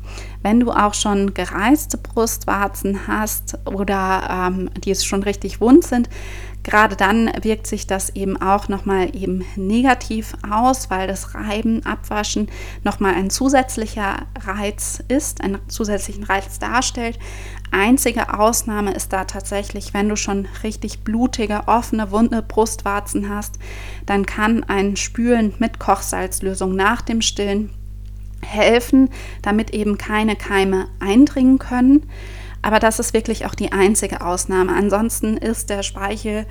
Wenn 0.41 0.59
du 0.59 0.71
auch 0.71 0.93
schon 0.93 1.33
gereiste 1.33 1.97
Brustwarzen 1.97 3.07
hast 3.07 3.59
oder 3.65 4.47
ähm, 4.47 4.69
die 4.83 4.91
es 4.91 5.03
schon 5.03 5.23
richtig 5.23 5.59
wund 5.59 5.83
sind, 5.83 6.09
gerade 6.63 6.95
dann 6.95 7.29
wirkt 7.41 7.67
sich 7.67 7.87
das 7.87 8.09
eben 8.15 8.41
auch 8.41 8.69
nochmal 8.69 9.15
eben 9.15 9.43
negativ 9.55 10.33
aus, 10.49 10.89
weil 10.89 11.07
das 11.07 11.35
Reiben, 11.35 11.85
Abwaschen 11.85 12.49
nochmal 12.83 13.15
ein 13.15 13.29
zusätzlicher 13.29 14.27
Reiz 14.39 15.03
ist, 15.09 15.41
einen 15.41 15.59
zusätzlichen 15.67 16.23
Reiz 16.23 16.59
darstellt. 16.59 17.19
Einzige 17.71 18.33
Ausnahme 18.39 18.93
ist 18.93 19.13
da 19.13 19.25
tatsächlich, 19.25 19.93
wenn 19.93 20.09
du 20.09 20.15
schon 20.15 20.47
richtig 20.63 21.01
blutige, 21.03 21.67
offene, 21.67 22.11
wunde 22.11 22.41
Brustwarzen 22.41 23.29
hast, 23.29 23.59
dann 24.05 24.25
kann 24.25 24.63
ein 24.63 24.95
Spülen 24.95 25.53
mit 25.59 25.79
Kochsalzlösung 25.79 26.75
nach 26.75 27.01
dem 27.01 27.21
Stillen 27.21 27.69
helfen, 28.41 29.09
damit 29.41 29.71
eben 29.71 29.97
keine 29.97 30.35
Keime 30.35 30.87
eindringen 30.99 31.59
können. 31.59 32.09
Aber 32.61 32.79
das 32.79 32.99
ist 32.99 33.13
wirklich 33.13 33.45
auch 33.45 33.55
die 33.55 33.71
einzige 33.71 34.21
Ausnahme. 34.21 34.73
Ansonsten 34.73 35.37
ist 35.37 35.69
der 35.69 35.83
Speichel 35.83 36.45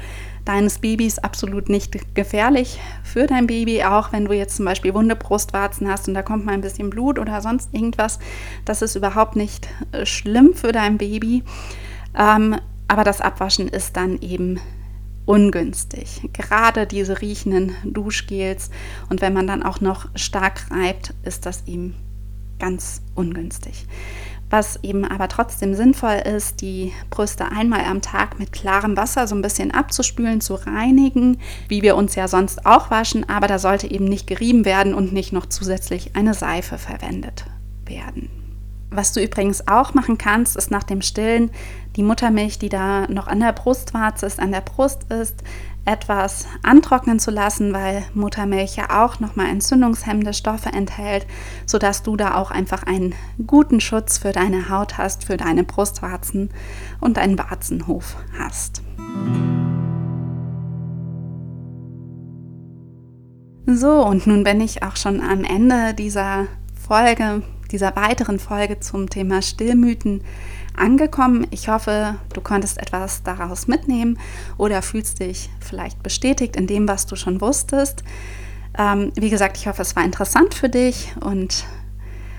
deines 0.45 0.79
Babys 0.79 1.19
absolut 1.19 1.69
nicht 1.69 2.15
gefährlich 2.15 2.81
für 3.05 3.27
dein 3.27 3.47
Baby, 3.47 3.85
auch 3.85 4.13
wenn 4.13 4.25
du 4.25 4.33
jetzt 4.33 4.57
zum 4.57 4.65
Beispiel 4.65 4.95
wunde 4.95 5.17
Brustwarzen 5.17 5.91
hast 5.91 6.09
und 6.09 6.15
da 6.15 6.23
kommt 6.23 6.47
mal 6.47 6.53
ein 6.53 6.63
bisschen 6.63 6.89
Blut 6.89 7.19
oder 7.19 7.43
sonst 7.43 7.75
irgendwas. 7.75 8.19
Das 8.65 8.81
ist 8.81 8.95
überhaupt 8.97 9.37
nicht 9.37 9.69
äh, 9.93 10.07
schlimm 10.07 10.55
für 10.55 10.73
dein 10.73 10.97
Baby. 10.97 11.45
Ähm, 12.19 12.57
aber 12.89 13.05
das 13.05 13.21
Abwaschen 13.21 13.69
ist 13.69 13.99
dann 13.99 14.19
eben 14.23 14.59
ungünstig. 15.27 16.31
Gerade 16.33 16.87
diese 16.87 17.21
riechenden 17.21 17.77
Duschgels 17.85 18.71
und 19.11 19.21
wenn 19.21 19.35
man 19.35 19.47
dann 19.47 19.63
auch 19.63 19.83
noch 19.83 20.09
stark 20.15 20.71
reibt, 20.71 21.13
ist 21.23 21.45
das 21.45 21.65
ihm 21.67 21.95
ganz 22.59 23.03
ungünstig. 23.15 23.87
Was 24.51 24.83
eben 24.83 25.05
aber 25.05 25.29
trotzdem 25.29 25.75
sinnvoll 25.75 26.23
ist, 26.25 26.63
die 26.63 26.93
Brüste 27.11 27.53
einmal 27.53 27.85
am 27.85 28.01
Tag 28.01 28.39
mit 28.39 28.53
klarem 28.53 28.97
Wasser 28.97 29.27
so 29.27 29.35
ein 29.35 29.43
bisschen 29.43 29.73
abzuspülen, 29.73 30.41
zu 30.41 30.55
reinigen, 30.55 31.39
wie 31.69 31.83
wir 31.83 31.97
uns 31.97 32.15
ja 32.15 32.29
sonst 32.29 32.65
auch 32.65 32.91
waschen, 32.91 33.29
aber 33.29 33.47
da 33.47 33.59
sollte 33.59 33.91
eben 33.91 34.07
nicht 34.07 34.27
gerieben 34.27 34.65
werden 34.65 34.95
und 34.95 35.13
nicht 35.13 35.33
noch 35.33 35.47
zusätzlich 35.47 36.17
eine 36.17 36.33
Seife 36.33 36.79
verwendet 36.79 37.45
werden. 37.85 38.31
Was 38.91 39.13
du 39.13 39.23
übrigens 39.23 39.69
auch 39.69 39.93
machen 39.93 40.17
kannst, 40.17 40.57
ist 40.57 40.71
nach 40.71 40.83
dem 40.83 41.03
Stillen 41.03 41.51
die 41.97 42.03
Muttermilch, 42.03 42.59
die 42.59 42.71
da 42.71 43.07
noch 43.09 43.27
an 43.27 43.41
der 43.41 43.53
Brustwarze 43.53 44.25
ist, 44.25 44.41
an 44.41 44.51
der 44.51 44.63
Brust 44.63 45.13
ist, 45.13 45.43
etwas 45.89 46.47
antrocknen 46.63 47.19
zu 47.19 47.31
lassen, 47.31 47.73
weil 47.73 48.05
Muttermilch 48.13 48.77
ja 48.77 49.03
auch 49.03 49.21
nochmal 49.21 49.49
entzündungshemmende 49.49 50.35
Stoffe 50.35 50.69
enthält, 50.69 51.27
sodass 51.65 52.03
du 52.03 52.15
da 52.15 52.35
auch 52.35 52.51
einfach 52.51 52.83
einen 52.83 53.15
guten 53.47 53.81
Schutz 53.81 54.19
für 54.19 54.33
deine 54.33 54.69
Haut 54.69 54.99
hast, 54.99 55.25
für 55.25 55.39
deine 55.39 55.65
Brustwarzen 55.65 56.51
und 57.01 57.17
deinen 57.17 57.39
Warzenhof 57.39 58.17
hast. 58.39 58.83
So, 63.65 64.05
und 64.05 64.27
nun 64.27 64.45
bin 64.45 64.61
ich 64.61 64.83
auch 64.83 64.97
schon 64.97 65.23
am 65.23 65.43
Ende 65.43 65.95
dieser 65.95 66.49
Folge 66.87 67.43
dieser 67.71 67.95
weiteren 67.97 68.39
Folge 68.39 68.81
zum 68.81 69.11
Thema 69.11 69.43
Stillmythen 69.43 70.23
angekommen. 70.79 71.47
Ich 71.51 71.69
hoffe, 71.69 72.17
du 72.33 72.41
konntest 72.41 72.79
etwas 72.79 73.23
daraus 73.23 73.67
mitnehmen 73.67 74.19
oder 74.57 74.83
fühlst 74.83 75.21
dich 75.21 75.51
vielleicht 75.61 76.03
bestätigt 76.03 76.57
in 76.57 76.67
dem, 76.67 76.89
was 76.89 77.07
du 77.07 77.17
schon 77.17 77.41
wusstest. 77.41 78.03
Ähm, 78.79 79.13
wie 79.17 79.31
gesagt, 79.31 79.57
ich 79.57 79.67
hoffe, 79.67 79.83
es 79.83 79.97
war 79.97 80.05
interessant 80.05 80.55
für 80.55 80.69
dich 80.69 81.13
und 81.21 81.65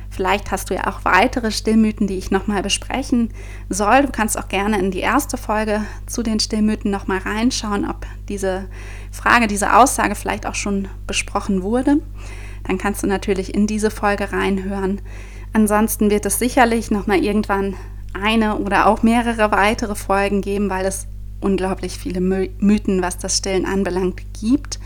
vielleicht 0.09 0.51
hast 0.51 0.69
du 0.69 0.75
ja 0.75 0.87
auch 0.87 1.05
weitere 1.05 1.51
Stillmythen, 1.51 2.07
die 2.07 2.17
ich 2.17 2.31
nochmal 2.31 2.61
besprechen 2.61 3.33
soll. 3.69 4.03
Du 4.03 4.11
kannst 4.11 4.37
auch 4.37 4.47
gerne 4.47 4.79
in 4.79 4.91
die 4.91 4.99
erste 4.99 5.37
Folge 5.37 5.83
zu 6.07 6.23
den 6.23 6.39
Stillmythen 6.39 6.91
nochmal 6.91 7.19
reinschauen, 7.19 7.89
ob 7.89 8.05
diese 8.27 8.65
Frage, 9.11 9.47
diese 9.47 9.75
Aussage 9.75 10.15
vielleicht 10.15 10.45
auch 10.45 10.55
schon 10.55 10.87
besprochen 11.07 11.61
wurde 11.63 11.97
dann 12.69 12.77
kannst 12.77 13.03
du 13.03 13.07
natürlich 13.07 13.53
in 13.55 13.67
diese 13.67 13.89
Folge 13.89 14.31
reinhören. 14.31 15.01
Ansonsten 15.53 16.11
wird 16.11 16.25
es 16.27 16.37
sicherlich 16.37 16.91
noch 16.91 17.07
mal 17.07 17.17
irgendwann 17.17 17.75
eine 18.13 18.57
oder 18.57 18.87
auch 18.87 19.03
mehrere 19.03 19.51
weitere 19.51 19.95
Folgen 19.95 20.41
geben, 20.41 20.69
weil 20.69 20.85
es 20.85 21.07
unglaublich 21.41 21.97
viele 21.97 22.21
Mythen, 22.21 23.01
was 23.01 23.17
das 23.17 23.37
Stillen 23.37 23.65
anbelangt, 23.65 24.21
gibt. 24.39 24.79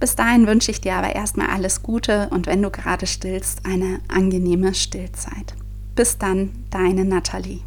Bis 0.00 0.16
dahin 0.16 0.46
wünsche 0.46 0.70
ich 0.70 0.80
dir 0.80 0.94
aber 0.94 1.14
erstmal 1.14 1.48
alles 1.48 1.82
Gute 1.82 2.28
und 2.30 2.46
wenn 2.46 2.60
du 2.60 2.70
gerade 2.70 3.06
stillst, 3.06 3.64
eine 3.64 4.00
angenehme 4.08 4.74
Stillzeit. 4.74 5.54
Bis 5.94 6.18
dann, 6.18 6.50
deine 6.70 7.04
Nathalie. 7.04 7.60